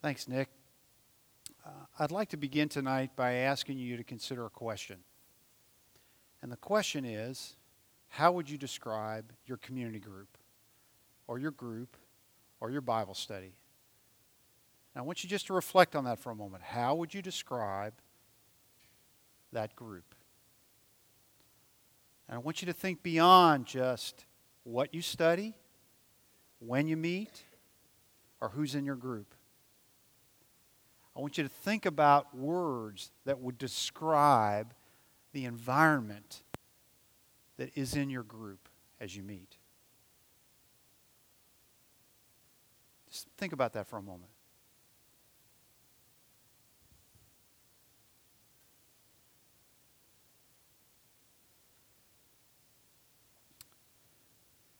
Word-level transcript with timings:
Thanks, 0.00 0.28
Nick. 0.28 0.48
Uh, 1.66 1.70
I'd 1.98 2.12
like 2.12 2.28
to 2.28 2.36
begin 2.36 2.68
tonight 2.68 3.16
by 3.16 3.32
asking 3.32 3.78
you 3.78 3.96
to 3.96 4.04
consider 4.04 4.46
a 4.46 4.50
question. 4.50 4.98
And 6.40 6.52
the 6.52 6.56
question 6.56 7.04
is 7.04 7.56
how 8.06 8.30
would 8.32 8.48
you 8.48 8.56
describe 8.56 9.32
your 9.44 9.56
community 9.56 9.98
group, 9.98 10.38
or 11.26 11.40
your 11.40 11.50
group, 11.50 11.96
or 12.60 12.70
your 12.70 12.80
Bible 12.80 13.14
study? 13.14 13.56
And 14.94 15.02
I 15.02 15.02
want 15.02 15.24
you 15.24 15.28
just 15.28 15.48
to 15.48 15.52
reflect 15.52 15.96
on 15.96 16.04
that 16.04 16.20
for 16.20 16.30
a 16.30 16.34
moment. 16.36 16.62
How 16.62 16.94
would 16.94 17.12
you 17.12 17.20
describe 17.20 17.94
that 19.52 19.74
group? 19.74 20.14
And 22.28 22.36
I 22.36 22.38
want 22.38 22.62
you 22.62 22.66
to 22.66 22.72
think 22.72 23.02
beyond 23.02 23.66
just 23.66 24.26
what 24.62 24.94
you 24.94 25.02
study, 25.02 25.56
when 26.60 26.86
you 26.86 26.96
meet, 26.96 27.42
or 28.40 28.50
who's 28.50 28.76
in 28.76 28.84
your 28.84 28.96
group. 28.96 29.34
I 31.18 31.20
want 31.20 31.36
you 31.36 31.42
to 31.42 31.50
think 31.50 31.84
about 31.84 32.32
words 32.32 33.10
that 33.24 33.40
would 33.40 33.58
describe 33.58 34.72
the 35.32 35.46
environment 35.46 36.44
that 37.56 37.76
is 37.76 37.96
in 37.96 38.08
your 38.08 38.22
group 38.22 38.68
as 39.00 39.16
you 39.16 39.24
meet. 39.24 39.56
Just 43.10 43.26
think 43.36 43.52
about 43.52 43.72
that 43.72 43.88
for 43.88 43.96
a 43.96 44.02
moment. 44.02 44.30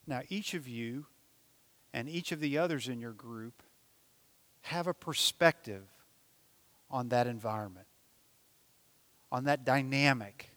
Now, 0.07 0.21
each 0.29 0.53
of 0.53 0.69
you 0.69 1.05
and 1.93 2.07
each 2.07 2.31
of 2.31 2.39
the 2.39 2.57
others 2.57 2.87
in 2.87 3.01
your 3.01 3.11
group 3.11 3.61
have 4.61 4.87
a 4.87 4.93
perspective 4.93 5.98
on 6.89 7.09
that 7.09 7.27
environment, 7.27 7.87
on 9.31 9.45
that 9.45 9.65
dynamic 9.65 10.49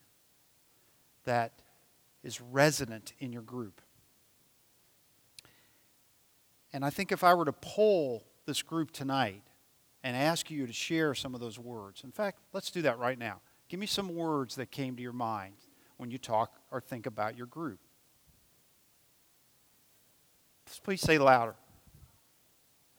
that 1.24 1.52
is 2.22 2.40
resonant 2.40 3.12
in 3.18 3.32
your 3.32 3.42
group. 3.42 3.80
And 6.72 6.84
I 6.84 6.90
think 6.90 7.12
if 7.12 7.22
I 7.22 7.34
were 7.34 7.44
to 7.44 7.52
poll 7.52 8.24
this 8.46 8.62
group 8.62 8.90
tonight 8.90 9.42
and 10.02 10.16
ask 10.16 10.50
you 10.50 10.66
to 10.66 10.72
share 10.72 11.14
some 11.14 11.34
of 11.34 11.40
those 11.40 11.58
words, 11.58 12.02
in 12.02 12.10
fact, 12.12 12.38
let's 12.52 12.70
do 12.70 12.82
that 12.82 12.98
right 12.98 13.18
now. 13.18 13.40
Give 13.68 13.78
me 13.78 13.86
some 13.86 14.14
words 14.14 14.54
that 14.56 14.70
came 14.70 14.96
to 14.96 15.02
your 15.02 15.12
mind 15.12 15.54
when 15.96 16.10
you 16.10 16.18
talk 16.18 16.54
or 16.70 16.80
think 16.80 17.06
about 17.06 17.36
your 17.36 17.46
group. 17.46 17.78
Please 20.84 21.00
say 21.00 21.18
louder. 21.18 21.54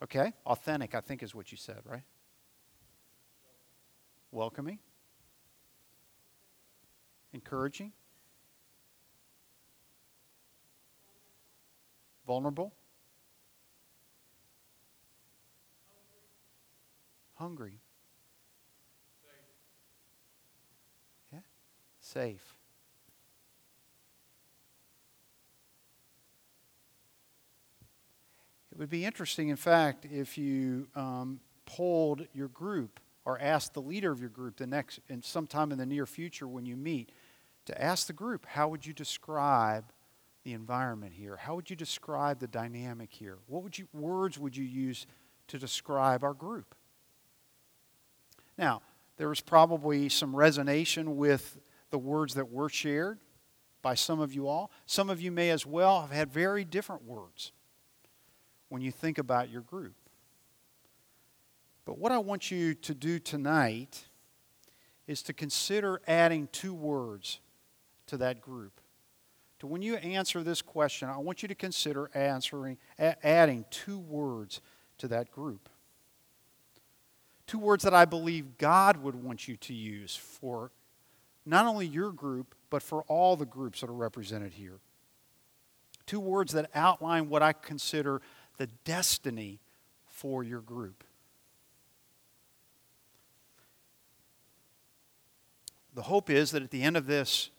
Okay? 0.03 0.33
Authentic, 0.45 0.93
I 0.95 1.01
think, 1.01 1.23
is 1.23 1.33
what 1.33 1.51
you 1.51 1.57
said, 1.57 1.79
right? 1.85 2.03
Welcoming. 4.33 4.79
Encouraging. 7.33 7.91
Vulnerable. 12.25 12.73
Hungry. 17.35 17.79
Yeah? 21.31 21.39
Safe. 21.99 22.55
It 28.71 28.79
would 28.79 28.89
be 28.89 29.05
interesting, 29.05 29.49
in 29.49 29.57
fact, 29.57 30.05
if 30.11 30.39
you 30.39 30.87
um, 30.95 31.39
polled 31.67 32.25
your 32.33 32.47
group 32.47 32.99
or 33.25 33.39
ask 33.39 33.73
the 33.73 33.81
leader 33.81 34.11
of 34.11 34.19
your 34.19 34.29
group 34.29 34.57
the 34.57 34.67
next, 34.67 34.99
and 35.09 35.23
sometime 35.23 35.71
in 35.71 35.77
the 35.77 35.85
near 35.85 36.05
future 36.05 36.47
when 36.47 36.65
you 36.65 36.75
meet, 36.75 37.11
to 37.65 37.81
ask 37.81 38.07
the 38.07 38.13
group, 38.13 38.45
how 38.45 38.67
would 38.67 38.85
you 38.85 38.93
describe 38.93 39.85
the 40.43 40.53
environment 40.53 41.13
here? 41.13 41.37
How 41.37 41.55
would 41.55 41.69
you 41.69 41.75
describe 41.75 42.39
the 42.39 42.47
dynamic 42.47 43.11
here? 43.13 43.37
What 43.47 43.63
would 43.63 43.77
you, 43.77 43.87
words 43.93 44.37
would 44.37 44.57
you 44.57 44.65
use 44.65 45.07
to 45.47 45.57
describe 45.57 46.23
our 46.23 46.33
group? 46.33 46.75
Now, 48.57 48.81
there 49.17 49.29
was 49.29 49.41
probably 49.41 50.09
some 50.09 50.33
resonation 50.33 51.15
with 51.15 51.57
the 51.91 51.97
words 51.97 52.33
that 52.33 52.51
were 52.51 52.69
shared 52.69 53.19
by 53.81 53.95
some 53.95 54.19
of 54.19 54.33
you 54.33 54.47
all. 54.47 54.71
Some 54.85 55.09
of 55.09 55.21
you 55.21 55.31
may 55.31 55.49
as 55.49 55.65
well 55.65 56.01
have 56.01 56.11
had 56.11 56.31
very 56.31 56.65
different 56.65 57.03
words 57.03 57.51
when 58.69 58.81
you 58.81 58.91
think 58.91 59.17
about 59.17 59.49
your 59.49 59.61
group. 59.61 59.93
But 61.85 61.97
what 61.97 62.11
I 62.11 62.17
want 62.17 62.49
you 62.49 62.73
to 62.75 62.93
do 62.93 63.19
tonight 63.19 64.05
is 65.07 65.21
to 65.23 65.33
consider 65.33 66.01
adding 66.07 66.47
two 66.51 66.73
words 66.73 67.39
to 68.07 68.17
that 68.17 68.41
group. 68.41 68.79
To 69.59 69.67
when 69.67 69.81
you 69.81 69.95
answer 69.95 70.43
this 70.43 70.61
question, 70.61 71.09
I 71.09 71.17
want 71.17 71.41
you 71.41 71.47
to 71.47 71.55
consider 71.55 72.09
answering 72.13 72.77
adding 72.97 73.65
two 73.69 73.99
words 73.99 74.61
to 74.99 75.07
that 75.09 75.31
group. 75.31 75.69
Two 77.47 77.59
words 77.59 77.83
that 77.83 77.93
I 77.93 78.05
believe 78.05 78.57
God 78.57 78.97
would 78.97 79.15
want 79.15 79.47
you 79.47 79.57
to 79.57 79.73
use 79.73 80.15
for 80.15 80.71
not 81.45 81.65
only 81.65 81.85
your 81.85 82.11
group, 82.11 82.55
but 82.69 82.81
for 82.81 83.03
all 83.03 83.35
the 83.35 83.45
groups 83.45 83.81
that 83.81 83.89
are 83.89 83.93
represented 83.93 84.53
here. 84.53 84.79
Two 86.05 86.19
words 86.19 86.53
that 86.53 86.69
outline 86.73 87.29
what 87.29 87.43
I 87.43 87.53
consider 87.53 88.21
the 88.57 88.67
destiny 88.85 89.59
for 90.05 90.43
your 90.43 90.61
group. 90.61 91.03
The 95.93 96.03
hope 96.03 96.29
is 96.29 96.51
that 96.51 96.63
at 96.63 96.71
the 96.71 96.81
end 96.81 96.97
of 96.97 97.05
this 97.05 97.51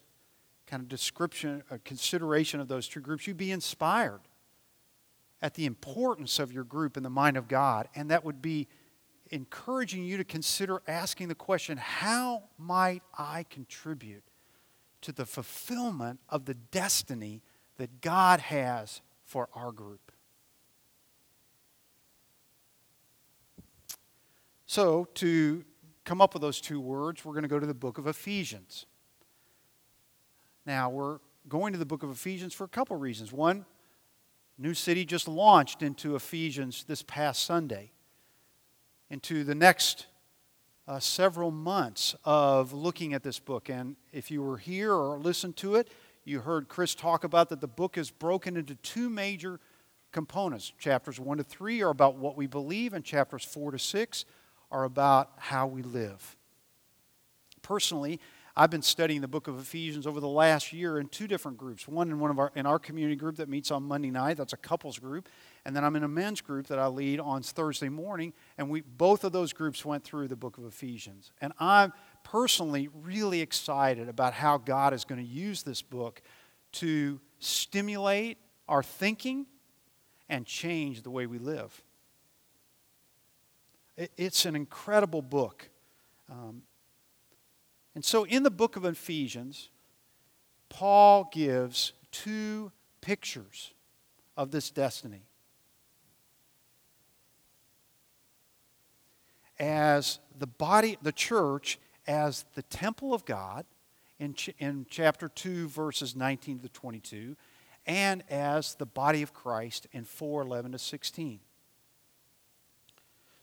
kind 0.67 0.81
of 0.81 0.89
description, 0.89 1.63
a 1.69 1.75
uh, 1.75 1.77
consideration 1.83 2.59
of 2.59 2.67
those 2.67 2.87
two 2.87 2.99
groups, 2.99 3.27
you'd 3.27 3.37
be 3.37 3.51
inspired 3.51 4.21
at 5.41 5.53
the 5.53 5.65
importance 5.65 6.39
of 6.39 6.51
your 6.51 6.63
group 6.63 6.97
in 6.97 7.03
the 7.03 7.09
mind 7.09 7.37
of 7.37 7.47
God, 7.47 7.87
and 7.95 8.09
that 8.09 8.25
would 8.25 8.41
be 8.41 8.67
encouraging 9.31 10.03
you 10.03 10.17
to 10.17 10.23
consider 10.23 10.81
asking 10.87 11.27
the 11.27 11.35
question 11.35 11.77
how 11.77 12.43
might 12.57 13.03
I 13.17 13.45
contribute 13.49 14.23
to 15.01 15.11
the 15.11 15.25
fulfillment 15.25 16.19
of 16.29 16.45
the 16.45 16.53
destiny 16.53 17.41
that 17.77 18.01
God 18.01 18.39
has 18.39 19.01
for 19.23 19.49
our 19.53 19.71
group? 19.71 20.11
So, 24.65 25.07
to 25.15 25.63
come 26.05 26.21
up 26.21 26.33
with 26.33 26.41
those 26.41 26.61
two 26.61 26.79
words, 26.79 27.25
we're 27.25 27.33
going 27.33 27.43
to 27.43 27.49
go 27.49 27.59
to 27.59 27.65
the 27.65 27.73
book 27.73 27.97
of 27.97 28.07
Ephesians. 28.07 28.85
Now, 30.65 30.89
we're 30.89 31.19
going 31.49 31.73
to 31.73 31.79
the 31.79 31.85
book 31.85 32.03
of 32.03 32.11
Ephesians 32.11 32.53
for 32.53 32.63
a 32.63 32.69
couple 32.69 32.95
reasons. 32.95 33.33
One, 33.33 33.65
New 34.57 34.73
City 34.73 35.03
just 35.03 35.27
launched 35.27 35.81
into 35.81 36.15
Ephesians 36.15 36.85
this 36.87 37.03
past 37.03 37.43
Sunday, 37.43 37.91
into 39.09 39.43
the 39.43 39.55
next 39.55 40.05
uh, 40.87 40.99
several 40.99 41.51
months 41.51 42.15
of 42.23 42.71
looking 42.71 43.13
at 43.13 43.23
this 43.23 43.39
book. 43.39 43.69
And 43.69 43.95
if 44.13 44.29
you 44.29 44.43
were 44.43 44.57
here 44.57 44.93
or 44.93 45.17
listened 45.17 45.57
to 45.57 45.75
it, 45.75 45.89
you 46.23 46.39
heard 46.39 46.67
Chris 46.67 46.95
talk 46.95 47.23
about 47.23 47.49
that 47.49 47.61
the 47.61 47.67
book 47.67 47.97
is 47.97 48.11
broken 48.11 48.57
into 48.57 48.75
two 48.75 49.09
major 49.09 49.59
components. 50.11 50.71
Chapters 50.79 51.19
1 51.19 51.39
to 51.39 51.43
3 51.43 51.81
are 51.81 51.89
about 51.89 52.15
what 52.15 52.37
we 52.37 52.47
believe, 52.47 52.93
and 52.93 53.03
chapters 53.03 53.43
4 53.43 53.71
to 53.71 53.79
6 53.79 54.25
are 54.75 54.83
about 54.83 55.31
how 55.37 55.65
we 55.67 55.81
live. 55.81 56.35
Personally, 57.61 58.19
I've 58.57 58.69
been 58.69 58.81
studying 58.81 59.21
the 59.21 59.27
book 59.27 59.47
of 59.47 59.57
Ephesians 59.57 60.05
over 60.05 60.19
the 60.19 60.27
last 60.27 60.73
year 60.73 60.99
in 60.99 61.07
two 61.07 61.27
different 61.27 61.57
groups. 61.57 61.87
One 61.87 62.09
in 62.09 62.19
one 62.19 62.29
of 62.29 62.39
our 62.39 62.51
in 62.55 62.65
our 62.65 62.77
community 62.77 63.15
group 63.15 63.37
that 63.37 63.47
meets 63.47 63.71
on 63.71 63.83
Monday 63.83 64.11
night, 64.11 64.35
that's 64.35 64.51
a 64.51 64.57
couples 64.57 64.99
group, 64.99 65.29
and 65.63 65.73
then 65.73 65.85
I'm 65.85 65.95
in 65.95 66.03
a 66.03 66.09
men's 66.09 66.41
group 66.41 66.67
that 66.67 66.77
I 66.77 66.87
lead 66.87 67.21
on 67.21 67.41
Thursday 67.41 67.87
morning, 67.87 68.33
and 68.57 68.69
we 68.69 68.81
both 68.81 69.23
of 69.23 69.31
those 69.31 69.53
groups 69.53 69.85
went 69.85 70.03
through 70.03 70.27
the 70.27 70.35
book 70.35 70.57
of 70.57 70.65
Ephesians. 70.65 71.31
And 71.39 71.53
I'm 71.57 71.93
personally 72.23 72.89
really 72.93 73.39
excited 73.39 74.09
about 74.09 74.33
how 74.33 74.57
God 74.57 74.93
is 74.93 75.05
going 75.05 75.21
to 75.21 75.27
use 75.27 75.63
this 75.63 75.81
book 75.81 76.21
to 76.73 77.21
stimulate 77.39 78.39
our 78.67 78.83
thinking 78.83 79.45
and 80.27 80.45
change 80.45 81.03
the 81.03 81.11
way 81.11 81.27
we 81.27 81.37
live. 81.37 81.81
It's 83.97 84.45
an 84.45 84.55
incredible 84.55 85.21
book. 85.21 85.69
Um, 86.29 86.63
and 87.93 88.03
so 88.03 88.25
in 88.25 88.43
the 88.43 88.51
book 88.51 88.75
of 88.75 88.83
Ephesians, 88.83 89.69
Paul 90.67 91.29
gives 91.31 91.93
two 92.11 92.71
pictures 92.99 93.73
of 94.35 94.51
this 94.51 94.69
destiny. 94.69 95.21
As 99.57 100.19
the 100.37 100.47
body, 100.47 100.97
the 101.01 101.13
church, 101.13 101.79
as 102.05 102.43
the 102.55 102.63
temple 102.63 103.13
of 103.13 103.23
God 103.23 103.65
in, 104.19 104.33
ch- 104.33 104.49
in 104.59 104.85
chapter 104.89 105.29
2, 105.29 105.69
verses 105.69 106.15
19 106.15 106.59
to 106.59 106.69
22, 106.69 107.37
and 107.85 108.23
as 108.29 108.75
the 108.75 108.85
body 108.85 109.21
of 109.21 109.33
Christ 109.33 109.87
in 109.93 110.03
4 110.03 110.41
11 110.41 110.73
to 110.73 110.79
16. 110.79 111.39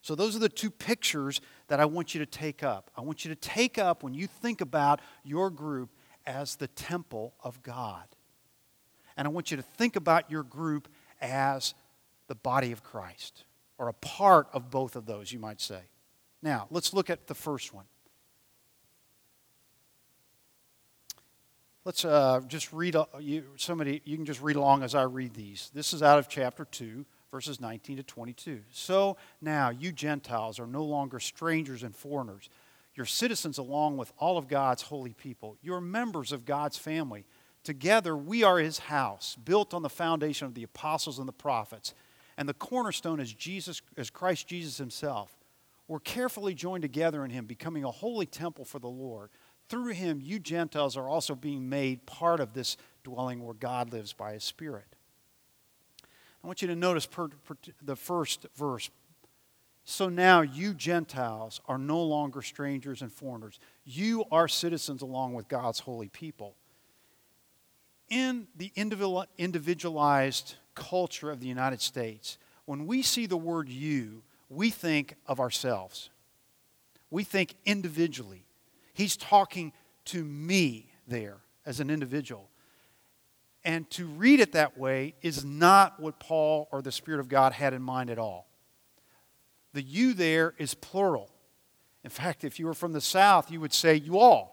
So, 0.03 0.17
those 0.17 0.35
are 0.35 0.41
the 0.41 0.49
two 0.49 0.71
pictures 0.71 1.41
that 1.69 1.79
I 1.79 1.85
want 1.85 2.13
you 2.13 2.19
to 2.19 2.27
take 2.27 2.63
up. 2.63 2.91
I 2.97 3.01
want 3.03 3.25
you 3.25 3.29
to 3.29 3.37
take 3.37 3.79
up 3.79 4.03
when 4.03 4.15
you 4.15 4.27
think 4.27 4.61
about 4.61 5.01
your 5.25 5.49
group 5.49 5.91
as 6.27 6.57
the 6.57 6.67
temple 6.67 7.35
of 7.43 7.63
God. 7.63 8.05
And 9.17 9.29
I 9.29 9.31
want 9.31 9.51
you 9.51 9.57
to 9.57 9.63
think 9.63 9.95
about 9.95 10.31
your 10.31 10.43
group 10.43 10.89
as 11.21 11.75
the 12.27 12.35
body 12.35 12.73
of 12.73 12.83
Christ, 12.83 13.45
or 13.79 13.89
a 13.89 13.93
part 13.93 14.49
of 14.53 14.71
both 14.71 14.97
of 14.97 15.07
those, 15.07 15.33
you 15.33 15.39
might 15.39 15.61
say. 15.61 15.81
Now, 16.43 16.67
let's 16.71 16.93
look 16.93 17.09
at 17.09 17.29
the 17.29 17.35
first 17.35 17.73
one. 17.73 17.85
Let's 21.85 22.05
uh, 22.05 22.41
just 22.47 22.73
read, 22.73 22.95
uh, 22.97 23.07
you, 23.21 23.45
somebody, 23.57 24.03
you 24.05 24.17
can 24.17 24.25
just 24.25 24.41
read 24.41 24.57
along 24.57 24.83
as 24.83 24.95
I 24.95 25.03
read 25.03 25.35
these. 25.35 25.71
This 25.75 25.93
is 25.93 26.03
out 26.03 26.19
of 26.19 26.29
chapter 26.29 26.65
2, 26.65 27.05
verses 27.33 27.61
19 27.61 27.97
to 27.97 28.03
22. 28.03 28.61
So 28.71 29.17
now 29.41 29.71
you 29.71 29.91
Gentiles 29.91 30.61
are 30.61 30.67
no 30.67 30.85
longer 30.85 31.19
strangers 31.19 31.83
and 31.83 31.97
foreigners. 31.97 32.51
You're 32.95 33.07
citizens 33.07 33.57
along 33.57 33.97
with 33.97 34.13
all 34.19 34.37
of 34.37 34.49
God's 34.49 34.83
holy 34.83 35.15
people. 35.15 35.57
You're 35.63 35.81
members 35.81 36.31
of 36.31 36.45
God's 36.45 36.77
family. 36.77 37.25
Together, 37.65 38.15
we 38.15 38.43
are 38.43 38.59
his 38.59 38.81
house, 38.81 39.39
built 39.43 39.73
on 39.73 39.81
the 39.81 39.89
foundation 39.89 40.47
of 40.47 40.55
the 40.55 40.63
apostles 40.63 41.19
and 41.19 41.27
the 41.27 41.33
prophets. 41.33 41.95
And 42.37 42.47
the 42.47 42.55
cornerstone 42.55 43.19
is 43.19 43.33
Jesus, 43.33 43.81
is 43.97 44.11
Christ 44.11 44.47
Jesus 44.47 44.77
himself. 44.77 45.35
We're 45.89 46.01
carefully 46.01 46.53
joined 46.53 46.83
together 46.83 47.25
in 47.25 47.31
him, 47.31 47.47
becoming 47.47 47.85
a 47.85 47.91
holy 47.91 48.27
temple 48.27 48.67
for 48.67 48.79
the 48.79 48.89
Lord. 48.89 49.31
Through 49.71 49.93
him, 49.93 50.21
you 50.23 50.39
Gentiles 50.39 50.99
are 50.99 51.09
also 51.09 51.35
being 51.35 51.71
made 51.71 52.05
part 52.05 52.41
of 52.41 52.53
this 52.53 52.77
dwelling 53.05 53.43
where 53.43 53.55
God 53.55 53.91
lives 53.91 54.13
by 54.13 54.35
his 54.35 54.45
Spirit. 54.45 54.85
I 56.43 56.47
want 56.47 56.63
you 56.63 56.69
to 56.69 56.77
notice 56.77 57.07
per, 57.07 57.29
per, 57.29 57.57
the 57.83 57.97
first 57.97 58.47
verse. 58.57 58.91
So 59.85 60.09
now 60.09 60.43
you 60.43 60.75
Gentiles 60.75 61.61
are 61.67 61.79
no 61.79 62.03
longer 62.03 62.43
strangers 62.43 63.03
and 63.03 63.13
foreigners. 63.13 63.59
You 63.85 64.25
are 64.31 64.49
citizens 64.49 65.03
along 65.03 65.35
with 65.35 65.49
God's 65.49 65.81
holy 65.81 66.09
people. 66.09 66.55
In 68.09 68.47
the 68.57 68.73
individualized 68.77 70.55
culture 70.75 71.31
of 71.31 71.41
the 71.41 71.47
United 71.47 71.81
States, 71.81 72.39
when 72.65 72.87
we 72.87 73.03
see 73.03 73.27
the 73.27 73.37
word 73.37 73.69
you, 73.69 74.23
we 74.49 74.71
think 74.71 75.15
of 75.27 75.41
ourselves. 75.41 76.11
We 77.11 77.25
think 77.25 77.55
individually. 77.65 78.45
He's 78.95 79.17
talking 79.17 79.73
to 80.07 80.25
me 80.25 80.93
there 81.09 81.39
as 81.65 81.81
an 81.81 81.91
individual. 81.91 82.49
And 83.65 83.89
to 83.91 84.07
read 84.07 84.41
it 84.41 84.53
that 84.53 84.77
way 84.77 85.15
is 85.23 85.45
not 85.45 86.01
what 86.01 86.19
Paul 86.19 86.69
or 86.73 86.83
the 86.83 86.93
Spirit 86.93 87.21
of 87.21 87.29
God 87.29 87.53
had 87.53 87.73
in 87.73 87.83
mind 87.83 88.11
at 88.11 88.19
all. 88.19 88.49
The 89.73 89.83
you 89.83 90.15
there 90.15 90.55
is 90.59 90.75
plural. 90.75 91.31
In 92.05 92.11
fact, 92.11 92.45
if 92.45 92.59
you 92.59 92.67
were 92.67 92.75
from 92.75 92.93
the 92.93 93.01
South, 93.01 93.51
you 93.51 93.61
would 93.61 93.73
say 93.73 93.95
you 93.95 94.19
all. 94.19 94.53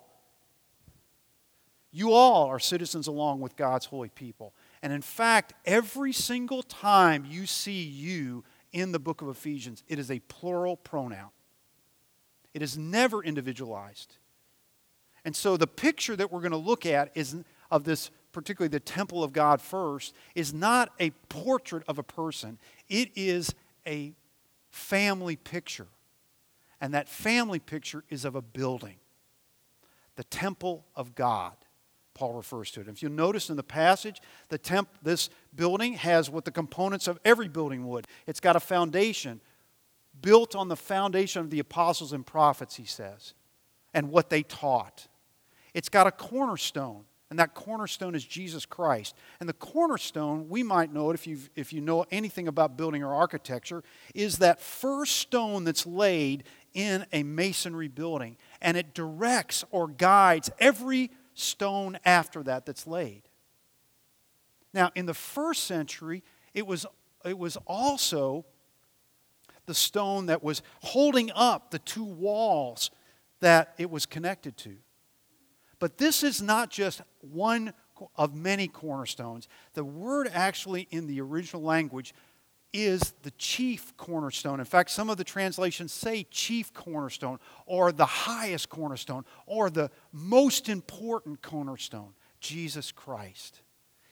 You 1.91 2.13
all 2.13 2.47
are 2.47 2.59
citizens 2.59 3.07
along 3.07 3.39
with 3.39 3.55
God's 3.55 3.87
holy 3.87 4.09
people. 4.09 4.53
And 4.83 4.93
in 4.93 5.01
fact, 5.01 5.53
every 5.65 6.13
single 6.13 6.61
time 6.61 7.25
you 7.27 7.47
see 7.47 7.81
you 7.81 8.43
in 8.71 8.91
the 8.91 8.99
book 8.99 9.23
of 9.23 9.29
Ephesians, 9.29 9.83
it 9.87 9.97
is 9.97 10.11
a 10.11 10.19
plural 10.19 10.77
pronoun. 10.77 11.29
It 12.53 12.61
is 12.61 12.77
never 12.77 13.23
individualized. 13.23 14.17
And 15.25 15.35
so 15.35 15.57
the 15.57 15.67
picture 15.67 16.15
that 16.15 16.31
we're 16.31 16.41
going 16.41 16.51
to 16.51 16.57
look 16.57 16.85
at 16.85 17.11
is 17.15 17.35
of 17.71 17.83
this 17.83 18.11
particularly 18.31 18.69
the 18.69 18.79
temple 18.79 19.23
of 19.23 19.33
God 19.33 19.61
first 19.61 20.15
is 20.35 20.53
not 20.53 20.91
a 20.99 21.11
portrait 21.29 21.83
of 21.87 21.97
a 21.97 22.03
person. 22.03 22.59
It 22.87 23.11
is 23.15 23.53
a 23.85 24.13
family 24.69 25.35
picture. 25.35 25.87
And 26.81 26.93
that 26.93 27.09
family 27.09 27.59
picture 27.59 28.03
is 28.09 28.25
of 28.25 28.35
a 28.35 28.41
building. 28.41 28.95
The 30.15 30.23
temple 30.23 30.85
of 30.95 31.15
God. 31.15 31.53
Paul 32.13 32.33
refers 32.33 32.71
to 32.71 32.81
it. 32.81 32.87
If 32.87 33.01
you 33.01 33.09
notice 33.09 33.49
in 33.49 33.55
the 33.55 33.63
passage, 33.63 34.21
the 34.49 34.57
temp, 34.57 34.89
this 35.01 35.29
building 35.55 35.93
has 35.93 36.29
what 36.29 36.43
the 36.43 36.51
components 36.51 37.07
of 37.07 37.17
every 37.23 37.47
building 37.47 37.87
would. 37.87 38.07
It's 38.27 38.41
got 38.41 38.55
a 38.55 38.59
foundation 38.59 39.39
built 40.21 40.55
on 40.55 40.67
the 40.67 40.75
foundation 40.75 41.41
of 41.41 41.49
the 41.49 41.59
apostles 41.59 42.11
and 42.11 42.25
prophets, 42.25 42.75
he 42.75 42.85
says, 42.85 43.33
and 43.93 44.09
what 44.11 44.29
they 44.29 44.43
taught. 44.43 45.07
It's 45.73 45.89
got 45.89 46.07
a 46.07 46.11
cornerstone, 46.11 47.05
and 47.29 47.37
that 47.37 47.53
cornerstone 47.53 48.15
is 48.15 48.25
Jesus 48.25 48.65
Christ. 48.65 49.15
And 49.39 49.47
the 49.47 49.53
cornerstone, 49.53 50.49
we 50.49 50.63
might 50.63 50.91
know 50.91 51.11
it 51.11 51.13
if, 51.13 51.27
you 51.27 51.37
if 51.55 51.71
you 51.71 51.79
know 51.79 52.05
anything 52.09 52.47
about 52.47 52.75
building 52.75 53.03
or 53.03 53.13
architecture, 53.13 53.83
is 54.15 54.39
that 54.39 54.59
first 54.59 55.17
stone 55.17 55.63
that's 55.63 55.85
laid 55.85 56.43
in 56.73 57.05
a 57.13 57.21
masonry 57.21 57.87
building. 57.87 58.35
And 58.61 58.77
it 58.77 58.95
directs 58.95 59.63
or 59.69 59.87
guides 59.87 60.49
every 60.59 61.11
stone 61.35 61.99
after 62.03 62.41
that 62.43 62.65
that's 62.65 62.87
laid. 62.87 63.21
Now, 64.73 64.91
in 64.95 65.05
the 65.05 65.13
first 65.13 65.65
century, 65.65 66.23
it 66.55 66.65
was, 66.65 66.85
it 67.23 67.37
was 67.37 67.57
also 67.67 68.45
the 69.67 69.75
stone 69.75 70.27
that 70.27 70.43
was 70.43 70.63
holding 70.81 71.31
up 71.35 71.69
the 71.69 71.79
two 71.79 72.03
walls 72.03 72.89
that 73.39 73.75
it 73.77 73.91
was 73.91 74.07
connected 74.07 74.57
to. 74.57 74.77
But 75.79 75.97
this 75.97 76.23
is 76.23 76.41
not 76.41 76.69
just 76.69 77.01
one 77.21 77.73
of 78.15 78.35
many 78.35 78.67
cornerstones. 78.67 79.47
The 79.73 79.83
word 79.83 80.29
actually 80.31 80.87
in 80.91 81.07
the 81.07 81.21
original 81.21 81.61
language 81.61 82.13
is 82.71 83.13
the 83.23 83.31
chief 83.31 83.95
cornerstone. 83.97 84.59
In 84.59 84.65
fact, 84.65 84.91
some 84.91 85.09
of 85.09 85.17
the 85.17 85.23
translations 85.23 85.91
say 85.91 86.25
chief 86.29 86.71
cornerstone, 86.73 87.39
or 87.65 87.91
the 87.91 88.05
highest 88.05 88.69
cornerstone, 88.69 89.25
or 89.47 89.69
the 89.69 89.89
most 90.11 90.69
important 90.69 91.41
cornerstone 91.41 92.13
Jesus 92.39 92.91
Christ. 92.91 93.61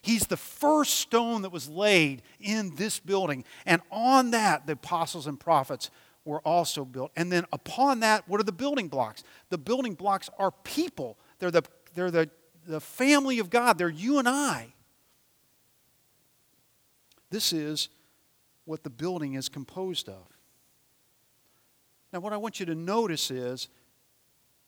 He's 0.01 0.27
the 0.27 0.37
first 0.37 0.95
stone 0.95 1.41
that 1.41 1.51
was 1.51 1.69
laid 1.69 2.21
in 2.39 2.75
this 2.75 2.99
building. 2.99 3.43
And 3.65 3.81
on 3.91 4.31
that, 4.31 4.65
the 4.65 4.73
apostles 4.73 5.27
and 5.27 5.39
prophets 5.39 5.91
were 6.25 6.39
also 6.41 6.83
built. 6.83 7.11
And 7.15 7.31
then 7.31 7.45
upon 7.51 7.99
that, 8.01 8.27
what 8.27 8.39
are 8.39 8.43
the 8.43 8.51
building 8.51 8.87
blocks? 8.87 9.23
The 9.49 9.57
building 9.57 9.93
blocks 9.93 10.29
are 10.37 10.51
people, 10.51 11.17
they're 11.39 11.51
the, 11.51 11.63
they're 11.93 12.11
the, 12.11 12.29
the 12.65 12.79
family 12.81 13.39
of 13.39 13.49
God, 13.49 13.77
they're 13.77 13.89
you 13.89 14.19
and 14.19 14.27
I. 14.27 14.73
This 17.29 17.51
is 17.53 17.89
what 18.65 18.83
the 18.83 18.89
building 18.89 19.33
is 19.33 19.49
composed 19.49 20.09
of. 20.09 20.27
Now, 22.13 22.19
what 22.19 22.33
I 22.33 22.37
want 22.37 22.59
you 22.59 22.65
to 22.67 22.75
notice 22.75 23.31
is 23.31 23.67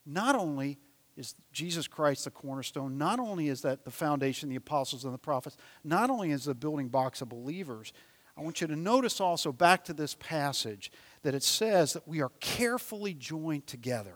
not 0.06 0.36
only 0.36 0.78
is 1.16 1.36
Jesus 1.52 1.86
Christ 1.86 2.24
the 2.24 2.32
cornerstone, 2.32 2.98
not 2.98 3.20
only 3.20 3.50
is 3.50 3.62
that 3.64 3.84
the 3.84 3.92
foundation, 3.92 4.48
the 4.48 4.56
apostles 4.56 5.04
and 5.04 5.14
the 5.14 5.18
prophets, 5.18 5.58
not 5.84 6.10
only 6.10 6.32
is 6.32 6.46
the 6.46 6.56
building 6.56 6.88
blocks 6.88 7.22
of 7.22 7.28
believers, 7.28 7.92
I 8.38 8.42
want 8.42 8.62
you 8.62 8.68
to 8.68 8.76
notice 8.78 9.20
also 9.20 9.52
back 9.52 9.84
to 9.86 9.94
this 9.94 10.16
passage 10.16 10.94
that 11.24 11.36
it 11.36 11.44
says 11.44 11.92
that 11.92 12.08
we 12.08 12.22
are 12.22 12.32
carefully 12.40 13.14
joined 13.14 13.68
together. 13.68 14.16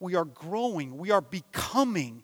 We 0.00 0.14
are 0.14 0.24
growing, 0.24 0.96
we 0.98 1.10
are 1.10 1.20
becoming 1.20 2.22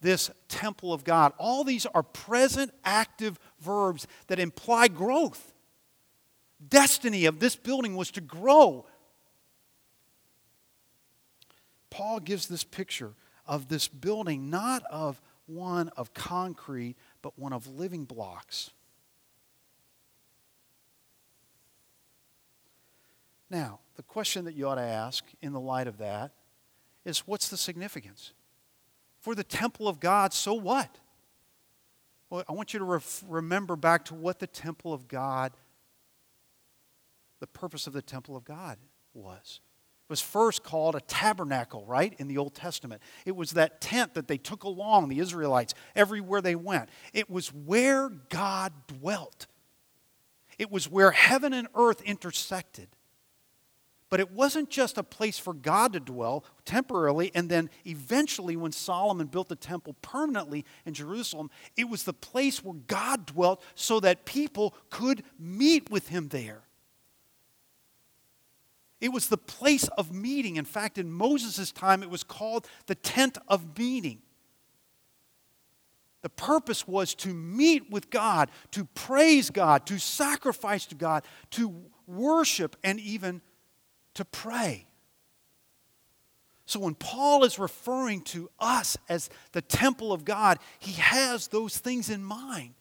this 0.00 0.30
temple 0.48 0.92
of 0.92 1.04
God. 1.04 1.32
All 1.38 1.64
these 1.64 1.86
are 1.86 2.02
present 2.02 2.72
active 2.84 3.38
verbs 3.60 4.06
that 4.26 4.38
imply 4.38 4.88
growth 4.88 5.54
destiny 6.68 7.26
of 7.26 7.40
this 7.40 7.56
building 7.56 7.96
was 7.96 8.10
to 8.12 8.20
grow. 8.20 8.86
Paul 11.90 12.20
gives 12.20 12.48
this 12.48 12.64
picture 12.64 13.12
of 13.46 13.68
this 13.68 13.88
building 13.88 14.50
not 14.50 14.82
of 14.90 15.20
one 15.46 15.88
of 15.90 16.14
concrete, 16.14 16.96
but 17.22 17.38
one 17.38 17.52
of 17.52 17.66
living 17.66 18.04
blocks. 18.04 18.70
Now, 23.50 23.80
the 23.96 24.02
question 24.02 24.46
that 24.46 24.54
you 24.54 24.66
ought 24.66 24.76
to 24.76 24.80
ask 24.80 25.24
in 25.42 25.52
the 25.52 25.60
light 25.60 25.86
of 25.86 25.98
that 25.98 26.32
is 27.04 27.20
what's 27.20 27.48
the 27.48 27.56
significance? 27.56 28.32
For 29.20 29.34
the 29.34 29.44
temple 29.44 29.88
of 29.88 30.00
God, 30.00 30.32
so 30.32 30.54
what? 30.54 30.98
Well, 32.30 32.44
I 32.48 32.52
want 32.52 32.72
you 32.72 32.78
to 32.78 32.84
ref- 32.84 33.24
remember 33.28 33.76
back 33.76 34.04
to 34.06 34.14
what 34.14 34.38
the 34.38 34.46
temple 34.46 34.92
of 34.92 35.08
God 35.08 35.52
the 37.44 37.48
purpose 37.48 37.86
of 37.86 37.92
the 37.92 38.00
temple 38.00 38.36
of 38.36 38.44
God 38.46 38.78
was. 39.12 39.60
It 40.08 40.10
was 40.10 40.22
first 40.22 40.62
called 40.62 40.94
a 40.94 41.00
tabernacle, 41.02 41.84
right, 41.84 42.14
in 42.18 42.26
the 42.26 42.38
Old 42.38 42.54
Testament. 42.54 43.02
It 43.26 43.36
was 43.36 43.50
that 43.50 43.82
tent 43.82 44.14
that 44.14 44.28
they 44.28 44.38
took 44.38 44.64
along, 44.64 45.10
the 45.10 45.18
Israelites, 45.18 45.74
everywhere 45.94 46.40
they 46.40 46.54
went. 46.54 46.88
It 47.12 47.28
was 47.28 47.48
where 47.48 48.08
God 48.08 48.72
dwelt, 48.86 49.46
it 50.58 50.70
was 50.70 50.90
where 50.90 51.10
heaven 51.10 51.52
and 51.52 51.68
earth 51.74 52.00
intersected. 52.00 52.88
But 54.10 54.20
it 54.20 54.30
wasn't 54.30 54.70
just 54.70 54.98
a 54.98 55.02
place 55.02 55.38
for 55.38 55.54
God 55.54 55.94
to 55.94 56.00
dwell 56.00 56.44
temporarily, 56.64 57.32
and 57.34 57.48
then 57.48 57.70
eventually, 57.84 58.56
when 58.56 58.70
Solomon 58.70 59.26
built 59.26 59.48
the 59.48 59.56
temple 59.56 59.96
permanently 60.02 60.64
in 60.84 60.94
Jerusalem, 60.94 61.50
it 61.76 61.88
was 61.88 62.04
the 62.04 62.12
place 62.12 62.62
where 62.62 62.76
God 62.86 63.26
dwelt 63.26 63.62
so 63.74 64.00
that 64.00 64.24
people 64.24 64.74
could 64.90 65.24
meet 65.38 65.90
with 65.90 66.08
him 66.08 66.28
there. 66.28 66.62
It 69.00 69.12
was 69.12 69.28
the 69.28 69.36
place 69.36 69.88
of 69.98 70.14
meeting. 70.14 70.56
In 70.56 70.64
fact, 70.64 70.96
in 70.96 71.10
Moses' 71.10 71.72
time, 71.72 72.02
it 72.02 72.10
was 72.10 72.22
called 72.22 72.66
the 72.86 72.94
tent 72.94 73.36
of 73.48 73.76
meeting. 73.78 74.22
The 76.22 76.30
purpose 76.30 76.88
was 76.88 77.14
to 77.16 77.34
meet 77.34 77.90
with 77.90 78.08
God, 78.08 78.50
to 78.70 78.86
praise 78.94 79.50
God, 79.50 79.84
to 79.86 79.98
sacrifice 79.98 80.86
to 80.86 80.94
God, 80.94 81.22
to 81.50 81.84
worship, 82.06 82.76
and 82.82 82.98
even 82.98 83.42
to 84.14 84.24
pray. 84.24 84.86
So 86.66 86.80
when 86.80 86.94
Paul 86.94 87.44
is 87.44 87.58
referring 87.58 88.22
to 88.22 88.50
us 88.58 88.96
as 89.08 89.28
the 89.52 89.60
temple 89.60 90.12
of 90.12 90.24
God, 90.24 90.58
he 90.78 90.92
has 90.92 91.48
those 91.48 91.76
things 91.76 92.08
in 92.08 92.24
mind. 92.24 92.74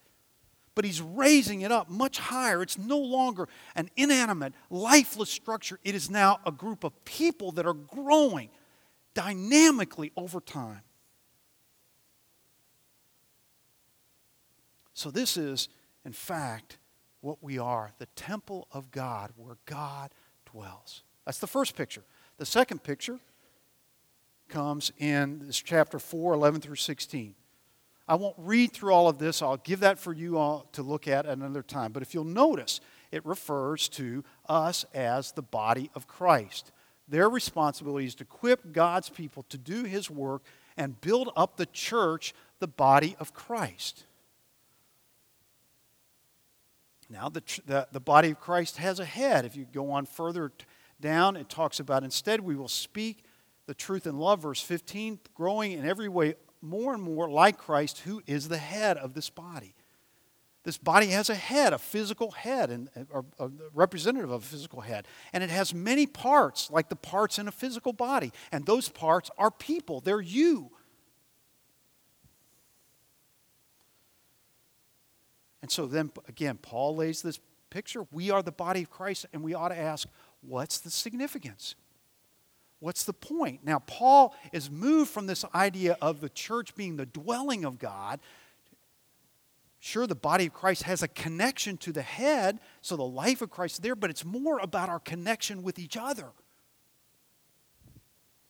But 0.76 0.86
he's 0.86 1.02
raising 1.02 1.62
it 1.62 1.72
up 1.72 1.90
much 1.90 2.18
higher. 2.18 2.62
It's 2.64 2.78
no 2.78 2.98
longer 2.98 3.48
an 3.76 3.90
inanimate, 3.96 4.54
lifeless 4.70 5.30
structure. 5.30 5.80
It 5.84 5.94
is 5.94 6.10
now 6.10 6.40
a 6.46 6.52
group 6.52 6.84
of 6.84 7.06
people 7.06 7.52
that 7.54 7.68
are 7.68 7.74
growing 7.74 8.50
dynamically 9.14 10.12
over 10.18 10.40
time. 10.40 10.82
So, 14.96 15.12
this 15.12 15.38
is, 15.38 15.70
in 16.06 16.14
fact, 16.14 16.78
what 17.22 17.44
we 17.44 17.58
are 17.58 17.92
the 18.00 18.06
temple 18.08 18.68
of 18.72 18.92
God 18.92 19.32
where 19.36 19.58
God 19.66 20.12
dwells. 20.46 21.04
That's 21.26 21.40
the 21.40 21.48
first 21.48 21.76
picture. 21.76 22.04
The 22.38 22.46
second 22.46 22.84
picture 22.84 23.20
comes 24.50 24.92
in 24.98 25.48
this 25.48 25.58
chapter 25.58 26.00
4, 26.00 26.34
11 26.34 26.62
through 26.62 26.76
16. 26.76 27.36
I 28.08 28.16
won't 28.16 28.36
read 28.38 28.74
through 28.74 28.94
all 28.94 29.08
of 29.08 29.18
this. 29.18 29.42
I'll 29.42 29.58
give 29.58 29.80
that 29.80 29.98
for 29.98 30.14
you 30.14 30.38
all 30.38 30.68
to 30.74 30.84
look 30.84 31.08
at 31.08 31.26
another 31.26 31.64
time. 31.64 31.92
But 31.94 32.04
if 32.04 32.14
you'll 32.14 32.26
notice, 32.26 32.82
it 33.12 33.26
refers 33.26 33.88
to 33.90 34.24
us 34.50 34.86
as 34.94 35.32
the 35.32 35.42
body 35.42 35.90
of 35.96 36.08
Christ. 36.08 36.72
Their 37.08 37.30
responsibility 37.30 38.06
is 38.06 38.16
to 38.16 38.24
equip 38.24 38.74
God's 38.74 39.10
people 39.10 39.44
to 39.50 39.58
do 39.58 39.84
His 39.84 40.10
work 40.10 40.44
and 40.76 41.00
build 41.00 41.30
up 41.36 41.56
the 41.56 41.66
church, 41.68 42.34
the 42.60 42.68
body 42.68 43.16
of 43.20 43.34
Christ. 43.34 44.06
Now, 47.10 47.30
the, 47.30 47.44
the, 47.66 47.88
the 47.92 48.00
body 48.00 48.32
of 48.32 48.40
Christ 48.40 48.78
has 48.78 49.00
a 49.00 49.06
head. 49.06 49.46
If 49.46 49.56
you 49.56 49.66
go 49.72 49.92
on 49.92 50.06
further 50.06 50.52
down, 51.04 51.36
it 51.36 51.50
talks 51.50 51.80
about 51.80 52.04
instead 52.04 52.40
we 52.40 52.56
will 52.56 52.68
speak 52.68 53.26
the 53.68 53.74
truth 53.76 54.08
in 54.08 54.18
love, 54.18 54.42
verse 54.42 54.62
15, 54.62 55.20
growing 55.36 55.74
in 55.74 55.86
every 55.86 56.10
way 56.10 56.34
more 56.62 56.94
and 56.94 57.04
more 57.04 57.30
like 57.30 57.58
Christ, 57.58 58.00
who 58.00 58.24
is 58.26 58.48
the 58.48 58.58
head 58.58 58.98
of 58.98 59.14
this 59.14 59.30
body. 59.30 59.76
This 60.64 60.78
body 60.78 61.08
has 61.08 61.30
a 61.30 61.36
head, 61.36 61.74
a 61.74 61.78
physical 61.78 62.32
head, 62.32 62.70
and 62.70 62.90
or 63.12 63.26
a 63.38 63.50
representative 63.74 64.32
of 64.32 64.44
a 64.44 64.46
physical 64.46 64.80
head. 64.80 65.06
And 65.34 65.44
it 65.44 65.50
has 65.50 65.74
many 65.74 66.08
parts, 66.08 66.72
like 66.72 66.88
the 66.88 66.96
parts 66.96 67.38
in 67.38 67.50
a 67.50 67.52
physical 67.52 67.92
body. 67.92 68.32
And 68.52 68.66
those 68.66 68.88
parts 68.88 69.30
are 69.38 69.52
people, 69.52 70.00
they're 70.00 70.22
you. 70.22 70.72
And 75.62 75.70
so 75.70 75.86
then 75.86 76.12
again, 76.30 76.58
Paul 76.62 76.96
lays 76.96 77.22
this 77.22 77.40
picture. 77.70 78.06
We 78.12 78.32
are 78.32 78.42
the 78.42 78.52
body 78.52 78.84
of 78.84 78.90
Christ, 78.90 79.26
and 79.34 79.44
we 79.44 79.54
ought 79.54 79.70
to 79.70 79.78
ask, 79.78 80.08
what's 80.48 80.80
the 80.80 80.90
significance? 80.90 81.76
What's 82.80 83.06
the 83.06 83.14
point? 83.14 83.62
Now, 83.64 83.80
Paul 83.80 84.36
is 84.52 84.70
moved 84.70 85.10
from 85.10 85.26
this 85.26 85.46
idea 85.56 85.98
of 86.02 86.20
the 86.20 86.30
church 86.30 86.76
being 86.76 86.98
the 86.98 87.06
dwelling 87.06 87.64
of 87.64 87.80
God. 87.80 88.20
Sure, 89.80 90.06
the 90.06 90.16
body 90.16 90.48
of 90.48 90.54
Christ 90.54 90.84
has 90.84 91.02
a 91.02 91.08
connection 91.08 91.78
to 91.78 91.92
the 91.92 92.02
head, 92.02 92.60
so 92.82 92.96
the 92.96 93.04
life 93.04 93.42
of 93.42 93.50
Christ 93.50 93.76
is 93.76 93.80
there, 93.80 93.96
but 93.96 94.10
it's 94.10 94.26
more 94.26 94.60
about 94.60 94.90
our 94.90 95.00
connection 95.00 95.64
with 95.64 95.80
each 95.80 95.96
other. 95.98 96.32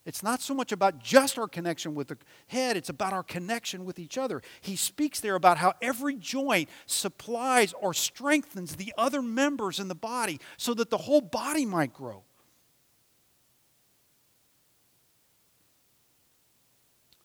It's 0.04 0.22
not 0.22 0.42
so 0.42 0.52
much 0.52 0.70
about 0.70 0.98
just 0.98 1.38
our 1.38 1.48
connection 1.48 1.94
with 1.94 2.08
the 2.08 2.18
head, 2.48 2.76
it's 2.76 2.90
about 2.90 3.12
our 3.12 3.22
connection 3.22 3.84
with 3.84 3.98
each 3.98 4.18
other. 4.18 4.42
He 4.60 4.76
speaks 4.76 5.20
there 5.20 5.34
about 5.34 5.58
how 5.58 5.74
every 5.80 6.16
joint 6.16 6.68
supplies 6.84 7.72
or 7.80 7.94
strengthens 7.94 8.76
the 8.76 8.92
other 8.98 9.22
members 9.22 9.80
in 9.80 9.88
the 9.88 9.94
body 9.94 10.40
so 10.58 10.74
that 10.74 10.90
the 10.90 10.98
whole 10.98 11.22
body 11.22 11.64
might 11.64 11.94
grow. 11.94 12.22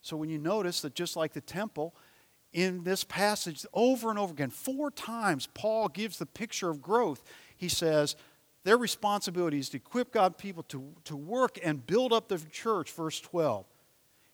So 0.01 0.15
when 0.15 0.29
you 0.29 0.39
notice 0.39 0.81
that 0.81 0.95
just 0.95 1.15
like 1.15 1.33
the 1.33 1.41
temple, 1.41 1.93
in 2.51 2.83
this 2.83 3.03
passage, 3.03 3.65
over 3.73 4.09
and 4.09 4.17
over 4.17 4.33
again, 4.33 4.49
four 4.49 4.89
times, 4.89 5.47
Paul 5.53 5.87
gives 5.87 6.17
the 6.17 6.25
picture 6.25 6.69
of 6.69 6.81
growth. 6.81 7.23
He 7.55 7.67
says, 7.67 8.15
their 8.63 8.77
responsibility 8.77 9.59
is 9.59 9.69
to 9.69 9.77
equip 9.77 10.11
God 10.11 10.37
people 10.37 10.63
to, 10.63 10.93
to 11.05 11.15
work 11.15 11.57
and 11.63 11.85
build 11.85 12.11
up 12.11 12.27
the 12.27 12.37
church, 12.37 12.91
verse 12.91 13.19
12. 13.19 13.65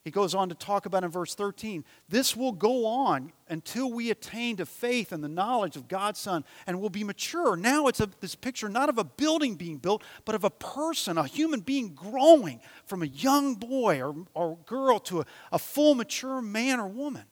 He 0.06 0.12
goes 0.12 0.36
on 0.36 0.48
to 0.50 0.54
talk 0.54 0.86
about 0.86 1.02
in 1.02 1.10
verse 1.10 1.34
13 1.34 1.84
this 2.08 2.36
will 2.36 2.52
go 2.52 2.86
on 2.86 3.32
until 3.48 3.90
we 3.90 4.12
attain 4.12 4.56
to 4.58 4.64
faith 4.64 5.10
and 5.10 5.22
the 5.22 5.28
knowledge 5.28 5.74
of 5.74 5.88
God's 5.88 6.20
Son 6.20 6.44
and 6.64 6.80
will 6.80 6.90
be 6.90 7.02
mature. 7.02 7.56
Now 7.56 7.88
it's 7.88 7.98
a, 7.98 8.08
this 8.20 8.36
picture 8.36 8.68
not 8.68 8.88
of 8.88 8.98
a 8.98 9.04
building 9.04 9.56
being 9.56 9.78
built, 9.78 10.04
but 10.24 10.36
of 10.36 10.44
a 10.44 10.50
person, 10.50 11.18
a 11.18 11.26
human 11.26 11.58
being 11.58 11.92
growing 11.92 12.60
from 12.84 13.02
a 13.02 13.06
young 13.06 13.56
boy 13.56 14.00
or, 14.00 14.14
or 14.32 14.58
girl 14.66 15.00
to 15.00 15.22
a, 15.22 15.26
a 15.50 15.58
full 15.58 15.96
mature 15.96 16.40
man 16.40 16.78
or 16.78 16.86
woman. 16.86 17.24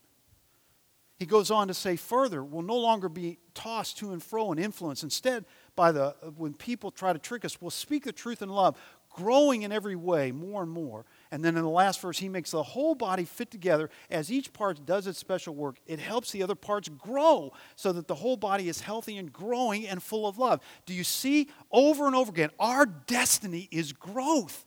He 1.17 1.27
goes 1.27 1.53
on 1.53 1.69
to 1.69 1.75
say 1.75 1.95
further, 1.95 2.43
will 2.43 2.63
no 2.63 2.77
longer 2.77 3.09
be 3.09 3.39
tossed 3.55 3.99
to 3.99 4.11
and 4.11 4.21
fro 4.21 4.51
and 4.51 4.59
influenced. 4.59 5.05
Instead, 5.05 5.45
by 5.77 5.93
the 5.93 6.15
when 6.37 6.55
people 6.55 6.91
try 6.91 7.13
to 7.13 7.19
trick 7.19 7.45
us, 7.45 7.61
we'll 7.61 7.71
speak 7.71 8.05
the 8.05 8.13
truth 8.13 8.43
in 8.43 8.49
love, 8.49 8.77
growing 9.11 9.63
in 9.63 9.73
every 9.73 9.97
way 9.97 10.33
more 10.33 10.63
and 10.63 10.71
more. 10.71 11.05
And 11.31 11.45
then 11.45 11.57
in 11.57 11.63
the 11.63 11.69
last 11.69 12.01
verse, 12.01 12.19
he 12.19 12.29
makes 12.29 12.51
the 12.51 12.63
whole 12.63 12.95
body 12.95 13.25
fit 13.25 13.51
together. 13.51 13.89
As 14.11 14.31
each 14.31 14.53
part 14.53 14.85
does 14.85 15.07
its 15.07 15.19
special 15.19 15.55
work, 15.55 15.77
it 15.87 15.99
helps 15.99 16.33
the 16.33 16.43
other 16.43 16.55
parts 16.55 16.89
grow 16.89 17.53
so 17.77 17.93
that 17.93 18.09
the 18.09 18.17
whole 18.17 18.37
body 18.37 18.69
is 18.69 18.81
healthy 18.81 19.17
and 19.17 19.33
growing 19.33 19.87
and 19.87 20.03
full 20.03 20.27
of 20.27 20.39
love. 20.39 20.61
Do 20.85 20.95
you 20.95 21.05
see 21.05 21.49
over 21.71 22.07
and 22.07 22.17
over 22.17 22.31
again? 22.31 22.51
Our 22.59 22.87
destiny 22.87 23.69
is 23.71 23.93
growth. 23.93 24.65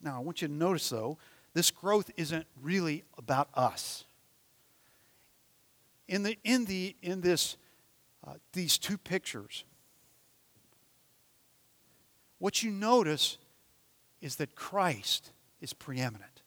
Now, 0.00 0.16
I 0.16 0.20
want 0.20 0.40
you 0.40 0.48
to 0.48 0.54
notice, 0.54 0.88
though, 0.88 1.18
this 1.52 1.70
growth 1.70 2.10
isn't 2.16 2.46
really 2.62 3.04
about 3.18 3.48
us. 3.54 4.05
In, 6.08 6.22
the, 6.22 6.38
in, 6.44 6.64
the, 6.66 6.94
in 7.02 7.20
this 7.20 7.56
uh, 8.26 8.34
these 8.52 8.78
two 8.78 8.98
pictures, 8.98 9.64
what 12.38 12.62
you 12.62 12.70
notice 12.70 13.38
is 14.20 14.36
that 14.36 14.54
Christ 14.54 15.30
is 15.60 15.72
preeminent. 15.72 16.42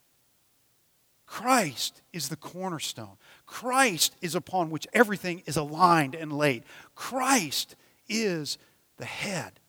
Christ 1.25 2.01
is 2.11 2.29
the 2.29 2.35
cornerstone. 2.35 3.17
Christ 3.45 4.15
is 4.21 4.35
upon 4.35 4.71
which 4.71 4.87
everything 4.93 5.43
is 5.45 5.57
aligned 5.57 6.15
and 6.15 6.33
laid. 6.33 6.63
Christ 6.95 7.75
is 8.07 8.57
the 8.97 9.05
head. 9.05 9.59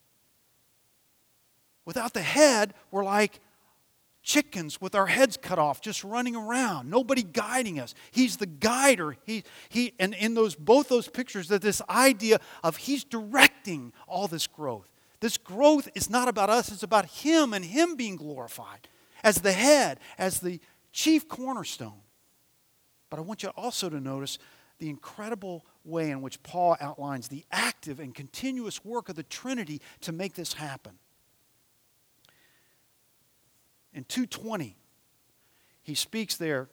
Without 1.85 2.15
the 2.15 2.23
head, 2.23 2.75
we're 2.91 3.05
like 3.05 3.41
chickens 4.23 4.81
with 4.81 4.95
our 4.95 5.07
heads 5.07 5.37
cut 5.37 5.59
off, 5.59 5.81
just 5.81 6.05
running 6.05 6.37
around, 6.37 6.91
nobody 6.91 7.23
guiding 7.23 7.81
us. 7.81 7.95
He's 8.11 8.37
the 8.37 8.47
guider. 8.47 9.17
He, 9.25 9.45
he, 9.69 9.95
and 9.99 10.15
in 10.15 10.35
those, 10.35 10.55
both 10.55 10.89
those 10.89 11.09
pictures, 11.09 11.49
that 11.49 11.63
this 11.63 11.81
idea 11.89 12.41
of 12.63 12.77
He's 12.77 13.05
directing 13.05 13.93
all 14.07 14.29
this 14.29 14.47
growth. 14.47 14.89
This 15.21 15.37
growth 15.37 15.89
is 15.95 16.09
not 16.09 16.29
about 16.29 16.51
us, 16.51 16.71
it's 16.71 16.83
about 16.83 17.07
Him 17.07 17.53
and 17.53 17.65
Him 17.65 17.97
being 17.97 18.17
glorified 18.17 18.89
as 19.23 19.37
the 19.37 19.53
head, 19.53 20.01
as 20.19 20.41
the 20.41 20.61
chief 20.93 21.29
cornerstone. 21.29 22.01
But 23.11 23.19
I 23.19 23.23
want 23.23 23.43
you 23.43 23.51
also 23.51 23.89
to 23.89 24.01
notice 24.01 24.39
the 24.79 24.89
incredible 24.89 25.65
way 25.85 26.11
in 26.11 26.23
which 26.23 26.43
Paul 26.43 26.77
outlines 26.81 27.29
the 27.29 27.45
active 27.53 28.01
and 28.01 28.15
continuous 28.15 28.85
work 28.85 29.09
of 29.09 29.17
the 29.17 29.23
Trinity 29.23 29.81
to 30.03 30.13
make 30.13 30.35
this 30.35 30.55
happen 30.55 30.99
in 33.93 34.05
220, 34.05 34.77
he 35.83 35.95
speaks 35.95 36.37
there. 36.37 36.69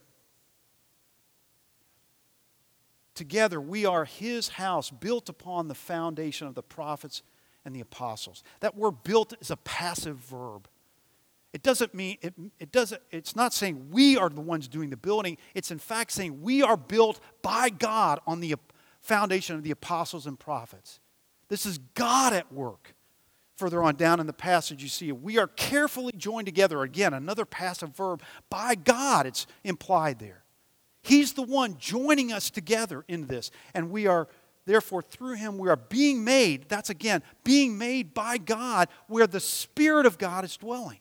Together, 3.15 3.59
we 3.59 3.85
are 3.85 4.05
his 4.05 4.49
house 4.49 4.91
built 4.91 5.27
upon 5.27 5.67
the 5.67 5.75
foundation 5.75 6.47
of 6.47 6.53
the 6.53 6.61
prophets 6.61 7.23
and 7.65 7.75
the 7.75 7.81
apostles. 7.81 8.43
That 8.59 8.77
word 8.77 9.03
built 9.03 9.33
is 9.41 9.49
a 9.49 9.57
passive 9.57 10.17
verb. 10.17 10.67
It 11.53 11.63
doesn't 11.63 11.95
mean, 11.95 12.17
it, 12.21 12.35
it 12.59 12.71
doesn't, 12.71 13.01
it's 13.09 13.35
not 13.35 13.53
saying 13.53 13.89
we 13.89 14.17
are 14.17 14.29
the 14.29 14.41
ones 14.41 14.67
doing 14.67 14.91
the 14.91 14.97
building. 14.97 15.37
It's 15.55 15.71
in 15.71 15.79
fact 15.79 16.11
saying 16.11 16.43
we 16.43 16.61
are 16.61 16.77
built 16.77 17.19
by 17.41 17.69
God 17.69 18.19
on 18.27 18.41
the 18.41 18.55
foundation 19.01 19.55
of 19.55 19.63
the 19.63 19.71
apostles 19.71 20.27
and 20.27 20.39
prophets. 20.39 20.99
This 21.49 21.65
is 21.65 21.79
God 21.95 22.33
at 22.33 22.51
work. 22.53 22.93
Further 23.57 23.83
on 23.83 23.95
down 23.95 24.19
in 24.19 24.27
the 24.27 24.33
passage, 24.33 24.83
you 24.83 24.89
see 24.89 25.11
we 25.11 25.37
are 25.37 25.47
carefully 25.47 26.13
joined 26.15 26.45
together. 26.45 26.83
Again, 26.83 27.13
another 27.13 27.45
passive 27.45 27.95
verb 27.95 28.21
by 28.49 28.75
God, 28.75 29.25
it's 29.25 29.47
implied 29.63 30.19
there. 30.19 30.43
He's 31.01 31.33
the 31.33 31.43
one 31.43 31.77
joining 31.77 32.31
us 32.31 32.49
together 32.49 33.03
in 33.07 33.27
this, 33.27 33.51
and 33.73 33.89
we 33.89 34.07
are 34.07 34.27
Therefore, 34.67 35.01
through 35.01 35.35
him 35.35 35.57
we 35.57 35.69
are 35.69 35.77
being 35.77 36.25
made, 36.25 36.67
that's 36.67 36.89
again, 36.89 37.23
being 37.45 37.77
made 37.77 38.13
by 38.13 38.37
God, 38.37 38.89
where 39.07 39.25
the 39.25 39.39
Spirit 39.39 40.05
of 40.05 40.17
God 40.17 40.43
is 40.43 40.57
dwelling. 40.57 40.99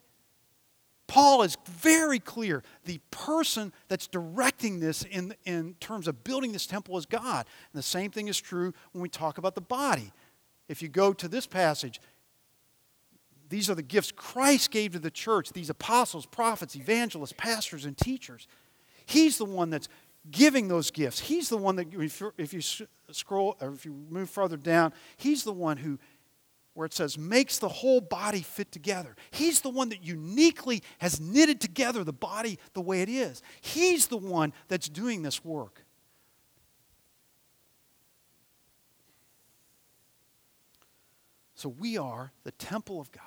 Paul 1.09 1.43
is 1.43 1.57
very 1.67 2.21
clear. 2.21 2.63
The 2.85 3.01
person 3.11 3.73
that's 3.89 4.07
directing 4.07 4.79
this 4.79 5.03
in, 5.03 5.35
in 5.45 5.75
terms 5.81 6.07
of 6.07 6.23
building 6.23 6.53
this 6.53 6.67
temple 6.67 6.97
is 6.97 7.07
God. 7.07 7.45
And 7.73 7.79
the 7.79 7.83
same 7.83 8.13
thing 8.13 8.29
is 8.29 8.41
true 8.41 8.73
when 8.93 9.03
we 9.03 9.09
talk 9.09 9.37
about 9.37 9.57
the 9.57 9.61
body. 9.61 10.13
If 10.69 10.81
you 10.81 10.89
go 10.89 11.13
to 11.13 11.27
this 11.27 11.47
passage, 11.47 12.01
these 13.49 13.71
are 13.71 13.75
the 13.75 13.83
gifts 13.83 14.13
Christ 14.13 14.71
gave 14.71 14.93
to 14.93 14.99
the 14.99 15.11
church 15.11 15.53
these 15.53 15.71
apostles, 15.71 16.27
prophets, 16.27 16.77
evangelists, 16.77 17.35
pastors, 17.37 17.85
and 17.85 17.97
teachers. 17.97 18.49
He's 19.07 19.39
the 19.39 19.45
one 19.45 19.71
that's 19.71 19.89
giving 20.31 20.69
those 20.69 20.91
gifts. 20.91 21.21
He's 21.21 21.49
the 21.49 21.57
one 21.57 21.77
that, 21.77 21.87
if 22.39 22.53
you 22.53 22.61
scroll 23.13 23.57
or 23.61 23.73
if 23.73 23.85
you 23.85 23.93
move 24.11 24.29
further 24.29 24.57
down, 24.57 24.93
he's 25.17 25.45
the 25.45 25.53
one 25.53 25.77
who 25.77 25.99
where 26.75 26.85
it 26.85 26.93
says, 26.93 27.17
makes 27.17 27.59
the 27.59 27.71
whole 27.71 28.03
body 28.03 28.43
fit 28.43 28.71
together. 28.71 29.17
He's 29.31 29.63
the 29.63 29.71
one 29.71 29.89
that 29.89 30.05
uniquely 30.05 30.83
has 30.99 31.19
knitted 31.19 31.59
together 31.59 32.05
the 32.05 32.13
body 32.13 32.59
the 32.75 32.83
way 32.83 33.01
it 33.01 33.09
is. 33.09 33.43
He's 33.63 34.09
the 34.09 34.19
one 34.19 34.53
that's 34.69 34.91
doing 34.91 35.23
this 35.23 35.43
work. 35.43 35.83
So 41.55 41.71
we 41.71 41.97
are 41.97 42.31
the 42.45 42.53
temple 42.53 43.01
of 43.01 43.11
God. 43.11 43.23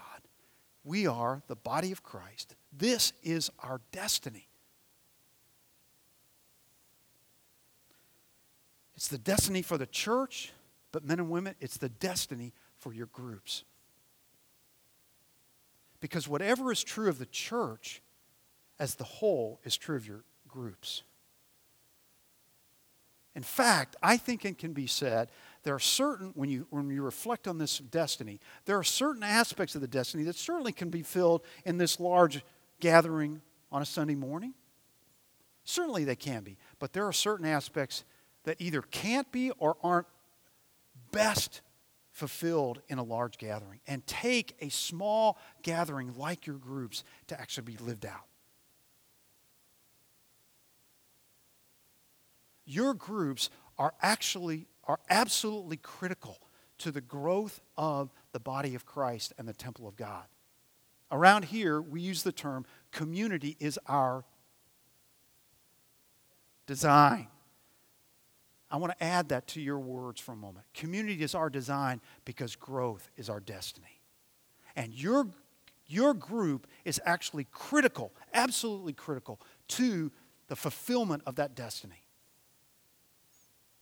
We 0.84 1.08
are 1.08 1.42
the 1.48 1.56
body 1.56 1.92
of 1.92 2.04
Christ. 2.04 2.56
This 2.72 3.14
is 3.24 3.52
our 3.60 3.82
destiny. 3.92 4.48
It's 8.96 9.08
the 9.08 9.18
destiny 9.18 9.62
for 9.62 9.78
the 9.78 9.86
church, 9.86 10.52
but 10.92 11.06
men 11.06 11.20
and 11.20 11.30
women, 11.30 11.56
it's 11.60 11.78
the 11.78 11.90
destiny 11.90 12.54
for 12.78 12.94
your 12.94 13.08
groups. 13.08 13.64
Because 16.02 16.28
whatever 16.28 16.72
is 16.72 16.84
true 16.84 17.10
of 17.10 17.20
the 17.20 17.26
church 17.26 18.02
as 18.80 18.96
the 18.96 19.04
whole 19.04 19.60
is 19.64 19.78
true 19.78 19.96
of 19.96 20.08
your 20.08 20.24
groups. 20.48 21.04
In 23.36 23.44
fact, 23.44 23.96
I 24.02 24.18
think 24.18 24.44
it 24.44 24.58
can 24.58 24.74
be 24.74 24.88
said 24.88 25.30
there 25.64 25.76
are 25.76 25.80
certain, 25.80 26.32
when 26.36 26.50
you, 26.50 26.68
when 26.70 26.90
you 26.90 27.02
reflect 27.04 27.48
on 27.48 27.58
this 27.58 27.80
destiny, 27.80 28.40
there 28.66 28.78
are 28.78 28.84
certain 28.84 29.24
aspects 29.24 29.76
of 29.76 29.82
the 29.82 29.88
destiny 29.88 30.24
that 30.24 30.36
certainly 30.36 30.72
can 30.72 30.90
be 30.90 31.04
filled 31.04 31.42
in 31.66 31.78
this 31.78 32.00
large 32.00 32.44
gathering 32.80 33.42
on 33.72 33.82
a 33.82 33.86
Sunday 33.86 34.16
morning. 34.16 34.54
Certainly 35.66 36.06
they 36.06 36.16
can 36.16 36.44
be. 36.44 36.58
But 36.80 36.94
there 36.94 37.06
are 37.06 37.14
certain 37.14 37.46
aspects 37.46 38.04
that 38.44 38.58
either 38.60 38.82
can't 38.82 39.32
be 39.32 39.52
or 39.52 39.76
aren't 39.84 40.08
best 41.12 41.62
fulfilled 42.12 42.82
in 42.88 42.98
a 42.98 43.04
large 43.04 43.38
gathering 43.38 43.80
and 43.88 44.06
take 44.08 44.56
a 44.62 44.70
small 44.70 45.38
gathering 45.62 46.14
like 46.16 46.48
your 46.48 46.58
groups 46.58 47.04
to 47.28 47.40
actually 47.40 47.64
be 47.64 47.78
lived 47.78 48.06
out. 48.06 48.26
Your 52.66 52.94
groups 52.94 53.50
are 53.78 53.94
actually 54.02 54.68
are 54.90 55.00
absolutely 55.08 55.78
critical 55.78 56.40
to 56.80 56.92
the 56.92 57.00
growth 57.00 57.62
of 57.78 58.12
the 58.32 58.40
body 58.40 58.74
of 58.74 58.88
Christ 58.88 59.34
and 59.38 59.48
the 59.48 59.54
temple 59.54 59.88
of 59.88 59.96
God. 59.96 60.26
Around 61.12 61.46
here, 61.46 61.80
we 61.80 62.02
use 62.02 62.24
the 62.24 62.32
term 62.32 62.66
community 62.92 63.56
is 63.60 63.80
our 63.86 64.26
design. 66.66 67.28
I 68.72 68.78
want 68.78 68.98
to 68.98 69.04
add 69.04 69.30
that 69.30 69.48
to 69.50 69.62
your 69.62 69.78
words 69.78 70.20
for 70.20 70.32
a 70.32 70.36
moment. 70.36 70.66
Community 70.74 71.22
is 71.22 71.36
our 71.36 71.52
design 71.52 72.02
because 72.26 72.56
growth 72.56 73.10
is 73.16 73.30
our 73.30 73.40
destiny. 73.40 74.02
And 74.76 74.92
your, 74.92 75.28
your 75.86 76.16
group 76.16 76.66
is 76.84 77.00
actually 77.06 77.46
critical, 77.52 78.12
absolutely 78.34 78.94
critical, 78.94 79.40
to 79.70 80.12
the 80.48 80.56
fulfillment 80.56 81.22
of 81.28 81.36
that 81.36 81.54
destiny. 81.56 82.04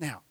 Now, 0.02 0.22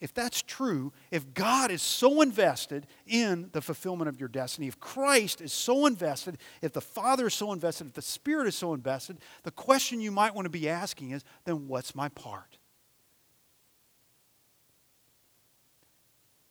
if 0.00 0.12
that's 0.12 0.42
true, 0.42 0.92
if 1.10 1.32
God 1.32 1.70
is 1.70 1.80
so 1.80 2.20
invested 2.20 2.86
in 3.06 3.48
the 3.52 3.62
fulfillment 3.62 4.08
of 4.08 4.20
your 4.20 4.28
destiny, 4.28 4.68
if 4.68 4.78
Christ 4.78 5.40
is 5.40 5.52
so 5.52 5.86
invested, 5.86 6.36
if 6.60 6.72
the 6.72 6.82
Father 6.82 7.28
is 7.28 7.34
so 7.34 7.52
invested, 7.52 7.86
if 7.86 7.92
the 7.94 8.02
Spirit 8.02 8.46
is 8.46 8.54
so 8.54 8.74
invested, 8.74 9.18
the 9.42 9.50
question 9.50 10.00
you 10.00 10.10
might 10.10 10.34
want 10.34 10.44
to 10.44 10.50
be 10.50 10.68
asking 10.68 11.12
is 11.12 11.24
then 11.44 11.66
what's 11.66 11.94
my 11.94 12.10
part? 12.10 12.58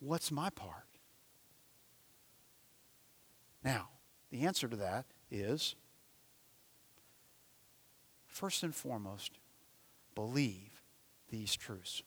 What's 0.00 0.32
my 0.32 0.50
part? 0.50 0.82
Now, 3.62 3.90
the 4.30 4.42
answer 4.42 4.68
to 4.68 4.76
that 4.76 5.06
is 5.30 5.76
first 8.26 8.62
and 8.62 8.74
foremost, 8.74 9.38
believe 10.14 10.82
these 11.30 11.56
truths. 11.56 12.02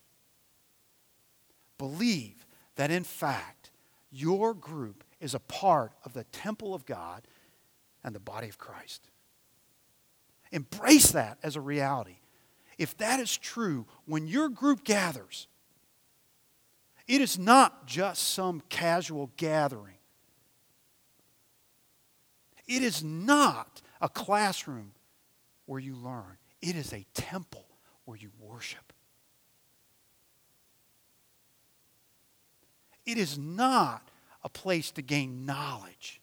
Believe 1.79 2.45
that 2.75 2.91
in 2.91 3.03
fact, 3.03 3.71
your 4.11 4.53
group 4.53 5.03
is 5.19 5.33
a 5.33 5.39
part 5.39 5.93
of 6.05 6.13
the 6.13 6.25
temple 6.25 6.75
of 6.75 6.85
God 6.85 7.23
and 8.03 8.13
the 8.13 8.19
body 8.19 8.47
of 8.47 8.59
Christ. 8.59 9.09
Embrace 10.51 11.11
that 11.11 11.39
as 11.41 11.55
a 11.55 11.61
reality. 11.61 12.17
If 12.77 12.95
that 12.97 13.19
is 13.19 13.35
true, 13.35 13.87
when 14.05 14.27
your 14.27 14.49
group 14.49 14.83
gathers, 14.83 15.47
it 17.07 17.21
is 17.21 17.39
not 17.39 17.87
just 17.87 18.33
some 18.33 18.61
casual 18.69 19.31
gathering. 19.37 19.95
It 22.67 22.83
is 22.83 23.03
not 23.03 23.81
a 23.99 24.09
classroom 24.09 24.91
where 25.65 25.79
you 25.79 25.95
learn. 25.95 26.37
It 26.61 26.75
is 26.75 26.93
a 26.93 27.05
temple 27.13 27.65
where 28.05 28.17
you 28.17 28.29
worship. 28.39 28.93
It 33.09 33.17
is 33.17 33.37
not 33.37 34.07
a 34.43 34.49
place 34.49 34.91
to 34.91 35.01
gain 35.01 35.45
knowledge. 35.45 36.21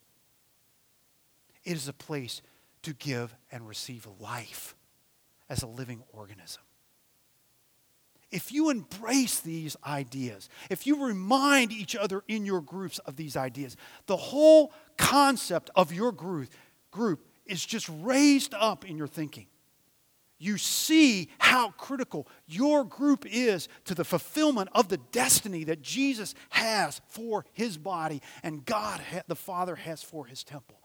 It 1.65 1.73
is 1.73 1.89
a 1.89 1.93
place 1.93 2.43
to 2.83 2.93
give 2.95 3.35
and 3.51 3.67
receive 3.67 4.07
life 4.21 4.75
as 5.49 5.63
a 5.63 5.67
living 5.67 6.03
organism 6.13 6.63
if 8.31 8.53
you 8.53 8.71
embrace 8.71 9.41
these 9.41 9.77
ideas, 9.87 10.49
if 10.69 10.87
you 10.87 11.07
remind 11.07 11.73
each 11.73 11.95
other 11.95 12.23
in 12.29 12.45
your 12.45 12.61
groups 12.61 12.99
of 13.01 13.17
these 13.17 13.37
ideas, 13.37 13.77
the 14.07 14.17
whole 14.17 14.73
concept 14.97 15.71
of 15.77 15.93
your 15.93 16.13
group, 16.13 16.49
group 16.91 17.27
is 17.47 17.65
just 17.65 17.89
raised 18.01 18.53
up 18.55 18.85
in 18.85 18.97
your 18.97 19.07
thinking. 19.07 19.47
You 20.39 20.59
see 20.59 21.31
how 21.39 21.71
critical 21.71 22.29
your 22.47 22.85
group 22.85 23.25
is 23.27 23.69
to 23.85 23.95
the 23.95 24.05
fulfillment 24.05 24.69
of 24.73 24.89
the 24.89 24.99
destiny 24.99 25.65
that 25.65 25.81
Jesus 25.81 26.35
has 26.51 27.01
for 27.09 27.47
his 27.53 27.79
body 27.79 28.21
and 28.43 28.65
God, 28.65 29.01
the 29.29 29.37
Father, 29.37 29.77
has 29.77 30.03
for 30.03 30.27
his 30.27 30.45
temple. 30.45 30.79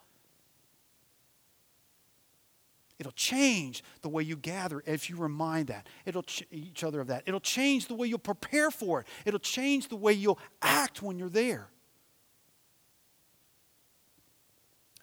It'll 2.98 3.12
change 3.14 3.84
the 4.04 4.10
way 4.10 4.22
you 4.22 4.38
gather 4.38 4.84
if 4.86 5.10
you 5.10 5.18
remind 5.18 5.68
that. 5.68 5.88
It'll 6.06 6.22
ch- 6.22 6.44
each 6.52 6.84
other 6.84 7.02
of 7.02 7.08
that. 7.08 7.24
It'll 7.26 7.40
change 7.40 7.88
the 7.88 7.96
way 7.96 8.08
you'll 8.08 8.20
prepare 8.20 8.70
for 8.70 9.02
it. 9.02 9.08
It'll 9.26 9.40
change 9.40 9.88
the 9.88 9.96
way 9.96 10.14
you'll 10.14 10.38
act 10.62 11.02
when 11.02 11.18
you're 11.18 11.28
there. 11.28 11.68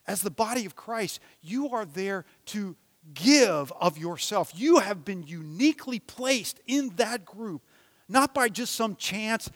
As 0.07 0.23
the 0.23 0.31
body 0.31 0.65
of 0.65 0.77
Christ, 0.77 1.19
you 1.43 1.71
are 1.71 1.85
there 1.85 2.25
to 2.47 2.77
give 3.15 3.73
of 3.81 3.99
yourself. 3.99 4.53
You 4.55 4.79
have 4.79 5.05
been 5.05 5.23
uniquely 5.23 5.99
placed 5.99 6.61
in 6.67 6.91
that 6.97 7.25
group, 7.25 7.63
not 8.09 8.35
by 8.35 8.49
just 8.49 8.75
some 8.75 8.97
chance 8.97 9.51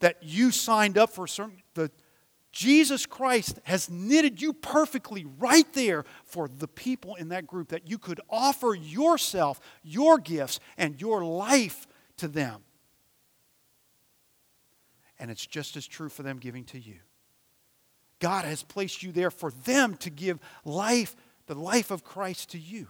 that 0.00 0.22
you 0.22 0.50
signed 0.50 0.98
up 0.98 1.10
for 1.10 1.26
certain 1.26 1.62
the 1.74 1.90
Jesus 2.56 3.04
Christ 3.04 3.60
has 3.64 3.90
knitted 3.90 4.40
you 4.40 4.54
perfectly 4.54 5.26
right 5.38 5.70
there 5.74 6.06
for 6.24 6.48
the 6.48 6.66
people 6.66 7.14
in 7.16 7.28
that 7.28 7.46
group 7.46 7.68
that 7.68 7.86
you 7.86 7.98
could 7.98 8.18
offer 8.30 8.74
yourself, 8.74 9.60
your 9.82 10.16
gifts, 10.16 10.58
and 10.78 10.98
your 10.98 11.22
life 11.22 11.86
to 12.16 12.28
them. 12.28 12.62
And 15.18 15.30
it's 15.30 15.46
just 15.46 15.76
as 15.76 15.86
true 15.86 16.08
for 16.08 16.22
them 16.22 16.38
giving 16.38 16.64
to 16.64 16.78
you. 16.78 16.96
God 18.20 18.46
has 18.46 18.62
placed 18.62 19.02
you 19.02 19.12
there 19.12 19.30
for 19.30 19.50
them 19.50 19.94
to 19.98 20.08
give 20.08 20.38
life, 20.64 21.14
the 21.46 21.54
life 21.54 21.90
of 21.90 22.04
Christ 22.04 22.50
to 22.50 22.58
you. 22.58 22.88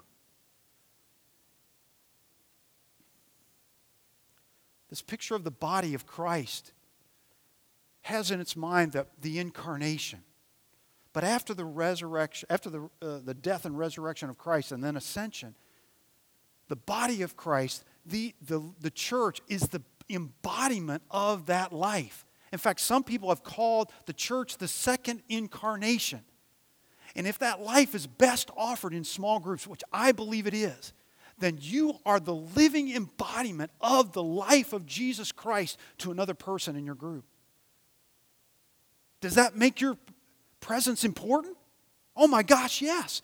This 4.88 5.03
picture 5.03 5.35
of 5.35 5.45
the 5.45 5.51
body 5.51 5.95
of 5.95 6.07
Christ 6.07 6.73
has 8.03 8.31
in 8.31 8.40
its 8.40 8.57
mind 8.57 8.92
the, 8.92 9.07
the 9.21 9.38
incarnation. 9.38 10.21
But 11.12 11.25
after 11.25 11.55
the 11.55 11.64
resurrection, 11.64 12.47
after 12.51 12.71
the, 12.71 12.90
uh, 13.03 13.19
the 13.25 13.35
death 13.35 13.64
and 13.64 13.77
resurrection 13.77 14.31
of 14.31 14.38
Christ 14.38 14.71
and 14.71 14.85
then 14.85 14.97
ascension, 14.97 15.55
the 16.69 16.77
body 16.77 17.23
of 17.23 17.37
Christ, 17.37 17.85
the, 18.05 18.35
the, 18.40 18.62
the 18.81 18.90
church, 18.90 19.40
is 19.49 19.62
the, 19.62 19.83
embodiment 20.09 21.03
of 21.11 21.47
that 21.47 21.73
life. 21.73 22.25
In 22.53 22.59
fact, 22.59 22.81
some 22.81 23.03
people 23.03 23.29
have 23.29 23.42
called 23.42 23.90
the 24.07 24.12
church 24.12 24.59
the 24.59 24.69
second 24.69 25.23
incarnation. 25.29 26.21
And 27.16 27.26
if 27.26 27.38
that 27.38 27.62
life 27.62 27.94
is 27.94 28.07
best 28.07 28.50
offered 28.57 28.92
in 28.92 29.02
small 29.02 29.40
groups, 29.40 29.66
which 29.66 29.83
I 29.90 30.12
believe 30.12 30.46
it 30.46 30.55
is, 30.55 30.92
then 31.38 31.59
you 31.61 31.98
are 32.05 32.20
the 32.20 32.35
living 32.35 32.94
embodiment 32.94 33.70
of 33.81 34.12
the 34.12 34.22
life 34.22 34.72
of 34.74 34.87
Jesus 34.87 35.33
Christ 35.33 35.79
to 35.98 36.11
another 36.11 36.35
person 36.35 36.76
in 36.76 36.85
your 36.85 36.94
group. 36.94 37.24
Does 39.20 39.35
that 39.35 39.57
make 39.57 39.81
your 39.81 39.96
presence 40.61 41.05
important? 41.05 41.57
Oh 42.14 42.29
my 42.29 42.42
gosh, 42.42 42.83
yes. 42.83 43.22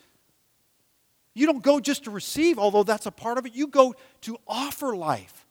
You 1.35 1.45
don't 1.45 1.63
go 1.63 1.79
just 1.79 2.03
to 2.05 2.11
receive, 2.11 2.57
although 2.59 2.83
that's 2.83 3.05
a 3.05 3.11
part 3.11 3.37
of 3.37 3.45
it. 3.45 3.53
You 3.53 3.67
go 3.67 3.95
to 4.21 4.37
offer 4.47 4.95
life. 4.95 5.45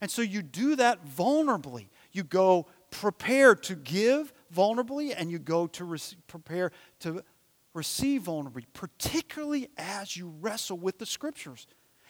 And 0.00 0.10
so 0.10 0.22
you 0.22 0.42
do 0.42 0.76
that 0.76 1.06
vulnerably. 1.06 1.86
You 2.12 2.24
go 2.24 2.66
prepared 2.90 3.62
to 3.64 3.76
give 3.76 4.32
vulnerably, 4.54 5.14
and 5.16 5.30
you 5.30 5.38
go 5.38 5.66
to 5.68 5.84
re- 5.84 5.98
prepare 6.26 6.72
to 7.00 7.22
receive 7.74 8.22
vulnerably, 8.22 8.64
particularly 8.72 9.68
as 9.76 10.16
you 10.16 10.32
wrestle 10.40 10.76
with 10.76 10.98
the 10.98 11.06
scriptures. 11.06 11.66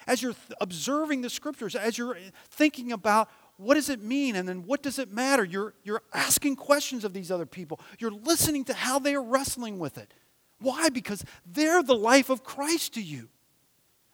As 0.07 0.23
you're 0.23 0.33
th- 0.33 0.57
observing 0.61 1.21
the 1.21 1.31
scriptures, 1.31 1.75
as 1.75 1.99
you're 1.99 2.17
thinking 2.49 2.93
about 2.93 3.29
what 3.57 3.75
does 3.75 3.91
it 3.91 4.03
mean 4.03 4.37
and 4.37 4.49
then 4.49 4.65
what 4.65 4.83
does 4.83 4.99
it 4.99 5.13
matter, 5.13 5.45
you're, 5.45 5.75
you're 5.85 6.03
asking 6.15 6.57
questions 6.57 7.05
of 7.05 7.13
these 7.13 7.31
other 7.31 7.45
people. 7.45 7.79
You're 7.99 8.11
listening 8.11 8.65
to 8.65 8.75
how 8.75 8.99
they 8.99 9.15
are 9.15 9.23
wrestling 9.23 9.79
with 9.79 9.99
it. 9.99 10.15
Why? 10.61 10.89
Because 10.89 11.25
they're 11.45 11.83
the 11.83 11.95
life 11.95 12.31
of 12.31 12.43
Christ 12.43 12.95
to 12.95 13.03
you, 13.03 13.29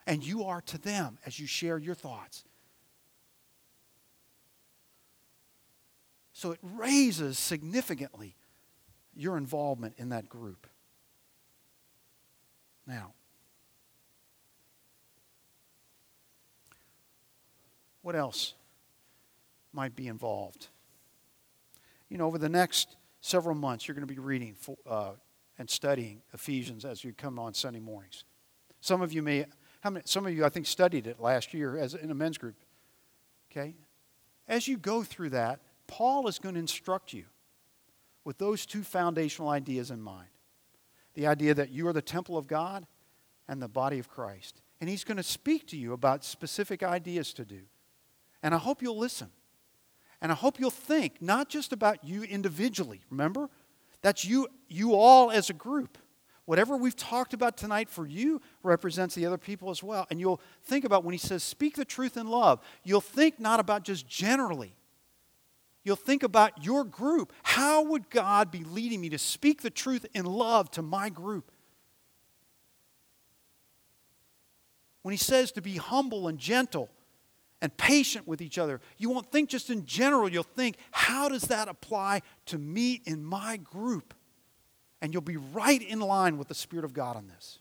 and 0.07 0.25
you 0.25 0.45
are 0.45 0.61
to 0.63 0.79
them 0.79 1.19
as 1.25 1.39
you 1.39 1.47
share 1.47 1.79
your 1.79 1.95
thoughts. 1.95 2.45
So 6.33 6.51
it 6.51 6.59
raises 6.63 7.39
significantly 7.39 8.37
your 9.15 9.39
involvement 9.39 9.95
in 9.97 10.11
that 10.11 10.29
group. 10.29 10.67
Now, 12.87 13.13
what 18.03 18.15
else 18.15 18.55
might 19.73 19.97
be 19.97 20.07
involved? 20.07 20.69
You 22.09 22.19
know, 22.19 22.27
over 22.27 22.39
the 22.39 22.49
next 22.49 22.97
several 23.21 23.57
months, 23.57 23.89
you're 23.89 23.97
going 23.97 24.07
to 24.07 24.13
be 24.13 24.21
reading 24.21 24.57
uh, 24.89 25.13
and 25.59 25.69
studying 25.69 26.23
Ephesians 26.33 26.85
as 26.85 27.03
you 27.03 27.13
come 27.13 27.39
on 27.39 27.55
Sunday 27.55 27.81
mornings. 27.81 28.25
Some 28.81 29.03
of 29.03 29.13
you 29.13 29.23
may, 29.23 29.47
how 29.81 29.91
many, 29.91 30.05
some 30.07 30.27
of 30.27 30.33
you 30.33 30.45
I 30.45 30.49
think 30.49 30.67
studied 30.67 31.09
it 31.09 31.19
last 31.19 31.53
year 31.53 31.77
as 31.77 31.95
in 31.95 32.11
a 32.11 32.15
men's 32.15 32.39
group. 32.39 32.55
Okay, 33.51 33.75
as 34.47 34.69
you 34.69 34.77
go 34.77 35.03
through 35.03 35.31
that, 35.31 35.61
Paul 35.87 36.29
is 36.29 36.39
going 36.39 36.55
to 36.55 36.61
instruct 36.61 37.13
you 37.13 37.25
with 38.25 38.39
those 38.39 38.67
two 38.67 38.83
foundational 38.83 39.49
ideas 39.49 39.91
in 39.91 40.01
mind 40.01 40.29
the 41.17 41.27
idea 41.27 41.55
that 41.55 41.71
you 41.71 41.89
are 41.89 41.93
the 41.93 42.03
temple 42.03 42.39
of 42.39 42.47
God 42.47 42.87
and 43.49 43.61
the 43.61 43.69
body 43.69 43.99
of 43.99 44.09
Christ. 44.09 44.61
And 44.81 44.89
he's 44.89 45.03
going 45.03 45.17
to 45.17 45.23
speak 45.23 45.67
to 45.69 45.77
you 45.77 45.93
about 45.93 46.23
specific 46.23 46.83
ideas 46.83 47.33
to 47.33 47.45
do. 47.45 47.63
And 48.43 48.55
I 48.55 48.59
hope 48.59 48.83
you'll 48.83 48.99
listen. 48.99 49.31
And 50.21 50.31
I 50.31 50.35
hope 50.35 50.61
you'll 50.61 50.71
think 50.71 51.21
not 51.21 51.49
just 51.49 51.73
about 51.73 52.05
you 52.05 52.23
individually, 52.23 53.01
remember? 53.11 53.49
That's 54.03 54.25
you, 54.25 54.49
you 54.69 54.95
all 54.95 55.31
as 55.31 55.51
a 55.51 55.55
group. 55.55 55.99
Whatever 56.45 56.77
we've 56.77 56.95
talked 56.95 57.35
about 57.35 57.57
tonight 57.57 57.89
for 57.89 58.07
you 58.07 58.41
represents 58.63 59.15
the 59.15 59.27
other 59.27 59.39
people 59.39 59.71
as 59.71 59.83
well. 59.83 60.07
And 60.11 60.21
you'll 60.21 60.41
think 60.63 60.85
about 60.85 61.03
when 61.03 61.13
he 61.13 61.19
says, 61.19 61.43
speak 61.43 61.75
the 61.75 61.85
truth 61.85 62.17
in 62.17 62.29
love, 62.29 62.61
you'll 62.85 63.01
think 63.01 63.41
not 63.41 63.59
about 63.59 63.83
just 63.83 64.07
generally. 64.07 64.76
You'll 65.87 65.95
think 65.95 66.25
about 66.25 66.65
your 66.65 66.83
group. 66.83 67.33
How 67.45 67.81
would 67.85 68.11
God 68.11 68.51
be 68.51 68.65
leading 68.65 69.01
me 69.01 69.09
to 69.11 69.19
speak 69.19 69.63
the 69.63 69.71
truth 69.71 70.05
in 70.15 70.25
love 70.25 70.69
to 70.73 70.83
my 70.83 71.11
group? 71.11 71.53
When 75.03 75.13
he 75.13 75.17
says 75.17 75.53
to 75.53 75.63
be 75.63 75.77
humble 75.77 76.27
and 76.27 76.41
gentle, 76.41 76.91
and 77.63 77.75
patient 77.77 78.29
with 78.29 78.43
each 78.43 78.59
other. 78.59 78.81
You 78.99 79.09
won't 79.09 79.33
think 79.33 79.49
just 79.49 79.71
in 79.71 79.87
general, 79.87 80.29
you'll 80.29 80.43
think, 80.43 80.77
how 80.91 81.29
does 81.29 81.45
that 81.45 81.69
apply 81.69 82.21
to 82.47 82.59
me 82.59 83.01
in 83.07 83.25
my 83.25 83.57
group? 83.57 84.13
And 85.01 85.13
you'll 85.13 85.23
be 85.23 85.39
right 85.39 85.81
in 85.81 86.01
line 86.01 86.37
with 86.37 86.49
the 86.49 86.55
Spirit 86.55 86.85
of 86.85 86.93
God 86.93 87.17
on 87.17 87.29
this. 87.29 87.61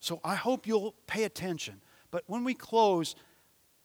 So 0.00 0.20
I 0.22 0.34
hope 0.34 0.66
you'll 0.66 0.94
pay 1.06 1.24
attention. 1.24 1.80
But 2.10 2.24
when 2.26 2.44
we 2.44 2.54
close, 2.54 3.14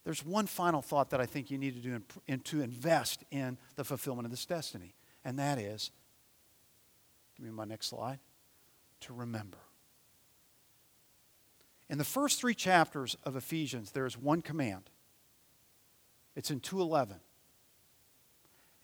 there's 0.08 0.26
one 0.26 0.48
final 0.48 0.82
thought 0.82 1.10
that 1.10 1.20
I 1.20 1.26
think 1.26 1.52
you 1.52 1.58
need 1.58 1.76
to 1.76 1.82
do 1.82 2.02
and 2.30 2.46
to 2.46 2.62
invest 2.62 3.26
in 3.30 3.58
the 3.76 3.84
fulfillment 3.84 4.26
of 4.26 4.32
this 4.32 4.46
destiny. 4.46 4.96
And 5.26 5.38
that 5.38 5.60
is, 5.60 5.92
give 7.36 7.46
me 7.46 7.52
my 7.52 7.66
next 7.66 7.88
slide, 7.88 8.20
to 9.02 9.12
remember. 9.12 9.58
In 11.90 11.98
the 11.98 12.06
first 12.06 12.40
three 12.40 12.54
chapters 12.54 13.18
of 13.26 13.36
Ephesians, 13.36 13.92
there 13.92 14.06
is 14.06 14.18
one 14.18 14.42
command. 14.42 14.90
It's 16.38 16.52
in 16.52 16.62
211. 16.62 17.18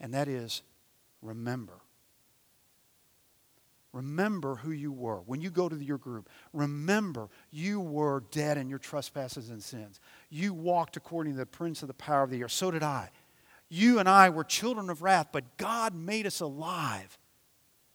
And 0.02 0.14
that 0.14 0.28
is 0.28 0.62
remember. 1.22 1.83
Remember 3.93 4.56
who 4.56 4.71
you 4.71 4.91
were. 4.91 5.17
When 5.21 5.39
you 5.39 5.51
go 5.51 5.69
to 5.69 5.75
your 5.75 5.99
group, 5.99 6.27
remember 6.51 7.29
you 7.51 7.79
were 7.79 8.23
dead 8.32 8.58
in 8.58 8.67
your 8.67 8.79
trespasses 8.79 9.49
and 9.49 9.62
sins. 9.62 9.99
You 10.32 10.53
walked 10.53 10.97
according 10.97 11.34
to 11.34 11.39
the 11.39 11.45
prince 11.45 11.84
of 11.84 11.88
the 11.88 11.93
power 11.93 12.23
of 12.23 12.32
the 12.32 12.41
air. 12.41 12.49
So 12.49 12.71
did 12.71 12.82
I. 12.82 13.12
You 13.69 13.99
and 13.99 14.10
I 14.10 14.29
were 14.29 14.43
children 14.43 14.89
of 14.89 15.03
wrath, 15.03 15.27
but 15.32 15.58
God 15.58 15.93
made 15.93 16.25
us 16.25 16.41
alive 16.41 17.17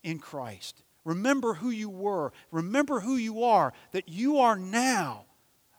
in 0.05 0.21
Christ. 0.21 0.85
Remember 1.05 1.55
who 1.55 1.71
you 1.71 1.89
were. 1.89 2.33
Remember 2.53 3.01
who 3.01 3.17
you 3.17 3.43
are, 3.43 3.73
that 3.91 4.09
you 4.09 4.39
are 4.39 4.57
now 4.57 5.25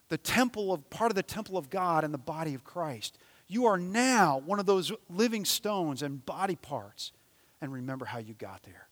the 0.09 0.17
temple 0.17 0.73
of 0.73 0.89
part 0.89 1.11
of 1.11 1.15
the 1.15 1.23
temple 1.23 1.57
of 1.57 1.69
God 1.69 2.03
and 2.03 2.13
the 2.13 2.17
body 2.17 2.55
of 2.55 2.65
Christ. 2.65 3.17
You 3.47 3.67
are 3.67 3.77
now 3.77 4.41
one 4.45 4.59
of 4.59 4.65
those 4.65 4.91
living 5.09 5.45
stones 5.45 6.01
and 6.03 6.25
body 6.25 6.55
parts. 6.57 7.13
And 7.61 7.71
remember 7.71 8.05
how 8.05 8.19
you 8.19 8.33
got 8.33 8.63
there. 8.63 8.88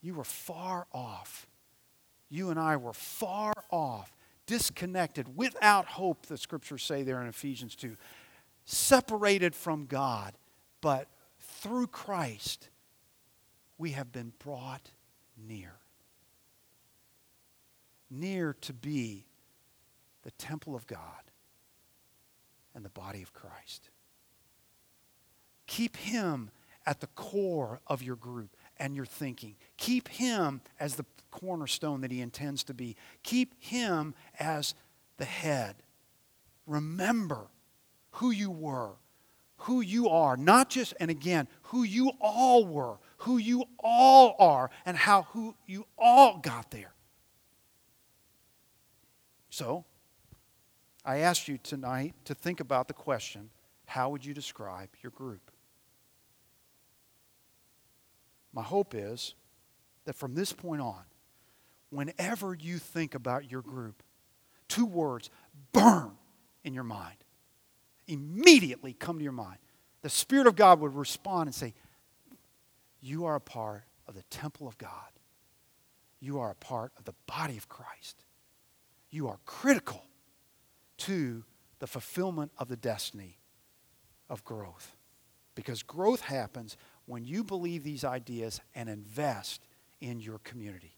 You 0.00 0.14
were 0.14 0.24
far 0.24 0.86
off. 0.92 1.46
You 2.28 2.50
and 2.50 2.58
I 2.58 2.76
were 2.76 2.92
far 2.92 3.52
off, 3.70 4.16
disconnected, 4.46 5.36
without 5.36 5.86
hope, 5.86 6.26
the 6.26 6.36
scriptures 6.36 6.82
say 6.82 7.02
there 7.02 7.20
in 7.20 7.28
Ephesians 7.28 7.76
2, 7.76 7.96
separated 8.64 9.54
from 9.54 9.86
God. 9.86 10.34
But 10.80 11.08
through 11.38 11.88
Christ, 11.88 12.68
we 13.78 13.92
have 13.92 14.12
been 14.12 14.32
brought 14.38 14.90
near. 15.36 15.72
Near 18.10 18.54
to 18.62 18.72
be 18.72 19.26
the 20.22 20.30
temple 20.32 20.74
of 20.74 20.86
God 20.86 21.00
and 22.74 22.84
the 22.84 22.90
body 22.90 23.22
of 23.22 23.32
Christ. 23.32 23.90
Keep 25.66 25.96
Him 25.96 26.50
at 26.84 27.00
the 27.00 27.08
core 27.08 27.80
of 27.86 28.02
your 28.02 28.16
group 28.16 28.55
and 28.78 28.96
your 28.96 29.06
thinking. 29.06 29.56
Keep 29.76 30.08
Him 30.08 30.60
as 30.78 30.96
the 30.96 31.04
cornerstone 31.30 32.00
that 32.02 32.10
He 32.10 32.20
intends 32.20 32.64
to 32.64 32.74
be. 32.74 32.96
Keep 33.22 33.62
Him 33.62 34.14
as 34.38 34.74
the 35.16 35.24
head. 35.24 35.76
Remember 36.66 37.48
who 38.12 38.30
you 38.30 38.50
were 38.50 38.92
who 39.60 39.80
you 39.80 40.08
are, 40.08 40.36
not 40.36 40.70
just, 40.70 40.94
and 41.00 41.10
again, 41.10 41.48
who 41.64 41.82
you 41.82 42.12
all 42.20 42.66
were, 42.66 42.98
who 43.18 43.38
you 43.38 43.64
all 43.78 44.36
are, 44.38 44.70
and 44.84 44.96
how 44.96 45.22
who 45.22 45.54
you 45.66 45.86
all 45.98 46.38
got 46.38 46.70
there. 46.70 46.92
So, 49.50 49.84
I 51.04 51.18
asked 51.18 51.48
you 51.48 51.58
tonight 51.58 52.14
to 52.24 52.34
think 52.34 52.60
about 52.60 52.88
the 52.88 52.94
question 52.94 53.50
how 53.86 54.10
would 54.10 54.24
you 54.24 54.34
describe 54.34 54.90
your 55.02 55.12
group? 55.12 55.45
My 58.56 58.62
hope 58.62 58.94
is 58.94 59.34
that 60.06 60.16
from 60.16 60.34
this 60.34 60.50
point 60.50 60.80
on, 60.80 61.02
whenever 61.90 62.54
you 62.54 62.78
think 62.78 63.14
about 63.14 63.50
your 63.50 63.60
group, 63.60 64.02
two 64.66 64.86
words 64.86 65.28
burn 65.74 66.12
in 66.64 66.72
your 66.72 66.82
mind 66.82 67.18
immediately 68.08 68.94
come 68.94 69.18
to 69.18 69.22
your 69.22 69.32
mind. 69.32 69.58
The 70.00 70.08
Spirit 70.08 70.46
of 70.46 70.56
God 70.56 70.80
would 70.80 70.94
respond 70.94 71.48
and 71.48 71.54
say, 71.54 71.74
You 73.02 73.26
are 73.26 73.34
a 73.34 73.40
part 73.40 73.84
of 74.08 74.14
the 74.14 74.22
temple 74.30 74.66
of 74.66 74.78
God. 74.78 74.90
You 76.18 76.38
are 76.38 76.50
a 76.50 76.54
part 76.54 76.92
of 76.96 77.04
the 77.04 77.14
body 77.26 77.58
of 77.58 77.68
Christ. 77.68 78.24
You 79.10 79.28
are 79.28 79.38
critical 79.44 80.06
to 80.98 81.44
the 81.78 81.86
fulfillment 81.86 82.52
of 82.56 82.68
the 82.68 82.76
destiny 82.76 83.36
of 84.30 84.44
growth. 84.44 84.96
Because 85.54 85.82
growth 85.82 86.22
happens 86.22 86.78
when 87.06 87.24
you 87.24 87.42
believe 87.42 87.82
these 87.82 88.04
ideas 88.04 88.60
and 88.74 88.88
invest 88.88 89.66
in 90.00 90.20
your 90.20 90.38
community. 90.38 90.96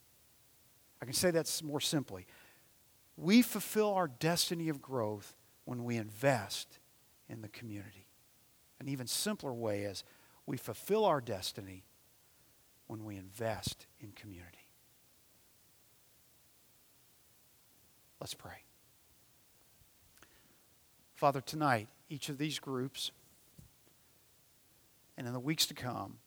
I 1.01 1.05
can 1.05 1.15
say 1.15 1.31
that 1.31 1.61
more 1.63 1.81
simply. 1.81 2.27
We 3.17 3.43
fulfill 3.43 3.95
our 3.95 4.09
destiny 4.09 4.69
of 4.69 4.81
growth 4.83 5.35
when 5.65 5.85
we 5.85 5.97
invest 5.97 6.79
in 7.29 7.43
the 7.43 7.49
community. 7.49 8.07
An 8.81 8.89
even 8.89 9.07
simpler 9.07 9.53
way 9.53 9.83
is 9.83 10.03
we 10.47 10.57
fulfill 10.57 11.05
our 11.05 11.21
destiny 11.21 11.85
when 12.87 13.05
we 13.05 13.17
invest 13.17 13.87
in 14.01 14.13
community. 14.13 14.69
Let's 18.21 18.35
pray. 18.35 18.63
Father, 21.15 21.41
tonight, 21.41 21.89
each 22.09 22.29
of 22.29 22.39
these 22.39 22.59
groups, 22.59 23.11
and 25.19 25.27
in 25.27 25.33
the 25.33 25.41
weeks 25.41 25.67
to 25.67 25.75
come, 25.75 26.19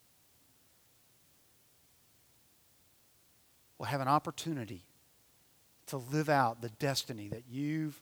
will 3.78 3.86
have 3.86 4.02
an 4.02 4.10
opportunity 4.10 4.84
to 5.88 5.98
live 5.98 6.28
out 6.28 6.62
the 6.62 6.70
destiny 6.70 7.30
that 7.30 7.46
you've 7.50 8.02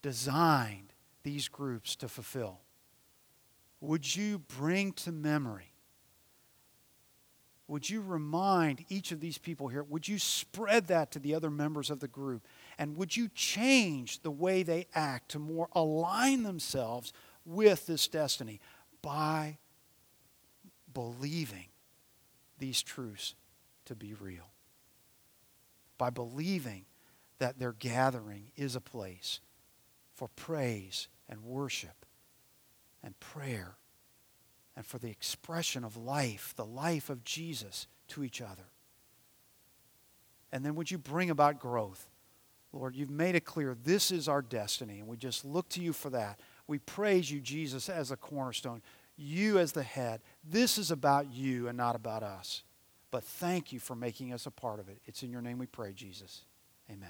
designed 0.00 0.94
these 1.24 1.48
groups 1.48 1.96
to 1.96 2.08
fulfill. 2.08 2.60
Would 3.80 4.14
you 4.16 4.38
bring 4.38 4.92
to 4.92 5.12
memory? 5.12 5.74
Would 7.66 7.90
you 7.90 8.00
remind 8.00 8.84
each 8.88 9.10
of 9.10 9.20
these 9.20 9.38
people 9.38 9.68
here? 9.68 9.82
Would 9.82 10.06
you 10.06 10.20
spread 10.20 10.86
that 10.86 11.10
to 11.10 11.18
the 11.18 11.34
other 11.34 11.50
members 11.50 11.90
of 11.90 11.98
the 11.98 12.08
group? 12.08 12.46
And 12.78 12.96
would 12.96 13.16
you 13.16 13.28
change 13.34 14.22
the 14.22 14.30
way 14.30 14.62
they 14.62 14.86
act 14.94 15.32
to 15.32 15.40
more 15.40 15.68
align 15.72 16.44
themselves 16.44 17.12
with 17.44 17.86
this 17.86 18.06
destiny 18.06 18.60
by 19.02 19.58
believing 20.98 21.66
these 22.58 22.82
truths 22.82 23.36
to 23.84 23.94
be 23.94 24.14
real? 24.14 24.50
By 25.96 26.10
believing 26.10 26.86
that 27.38 27.60
their 27.60 27.72
gathering 27.72 28.50
is 28.56 28.74
a 28.74 28.80
place 28.80 29.38
for 30.16 30.26
praise 30.34 31.06
and 31.28 31.44
worship 31.44 32.04
and 33.00 33.18
prayer 33.20 33.76
and 34.74 34.84
for 34.84 34.98
the 34.98 35.08
expression 35.08 35.84
of 35.84 35.96
life, 35.96 36.52
the 36.56 36.66
life 36.66 37.10
of 37.10 37.22
Jesus 37.22 37.86
to 38.08 38.24
each 38.24 38.40
other. 38.42 38.66
And 40.50 40.64
then 40.64 40.74
would 40.74 40.90
you 40.90 40.98
bring 40.98 41.30
about 41.30 41.60
growth? 41.60 42.08
Lord, 42.72 42.96
you've 42.96 43.08
made 43.08 43.36
it 43.36 43.44
clear 43.44 43.76
this 43.80 44.10
is 44.10 44.26
our 44.26 44.42
destiny, 44.42 44.98
and 44.98 45.06
we 45.06 45.16
just 45.16 45.44
look 45.44 45.68
to 45.68 45.80
you 45.80 45.92
for 45.92 46.10
that. 46.10 46.40
We 46.66 46.78
praise 46.78 47.30
you, 47.30 47.40
Jesus, 47.40 47.88
as 47.88 48.10
a 48.10 48.16
cornerstone, 48.16 48.82
you 49.16 49.58
as 49.58 49.72
the 49.72 49.82
head. 49.82 50.20
This 50.50 50.78
is 50.78 50.90
about 50.90 51.30
you 51.32 51.68
and 51.68 51.76
not 51.76 51.94
about 51.94 52.22
us. 52.22 52.62
But 53.10 53.24
thank 53.24 53.72
you 53.72 53.80
for 53.80 53.94
making 53.94 54.32
us 54.32 54.46
a 54.46 54.50
part 54.50 54.80
of 54.80 54.88
it. 54.88 54.98
It's 55.06 55.22
in 55.22 55.30
your 55.30 55.40
name 55.40 55.58
we 55.58 55.66
pray, 55.66 55.92
Jesus. 55.92 56.44
Amen. 56.90 57.08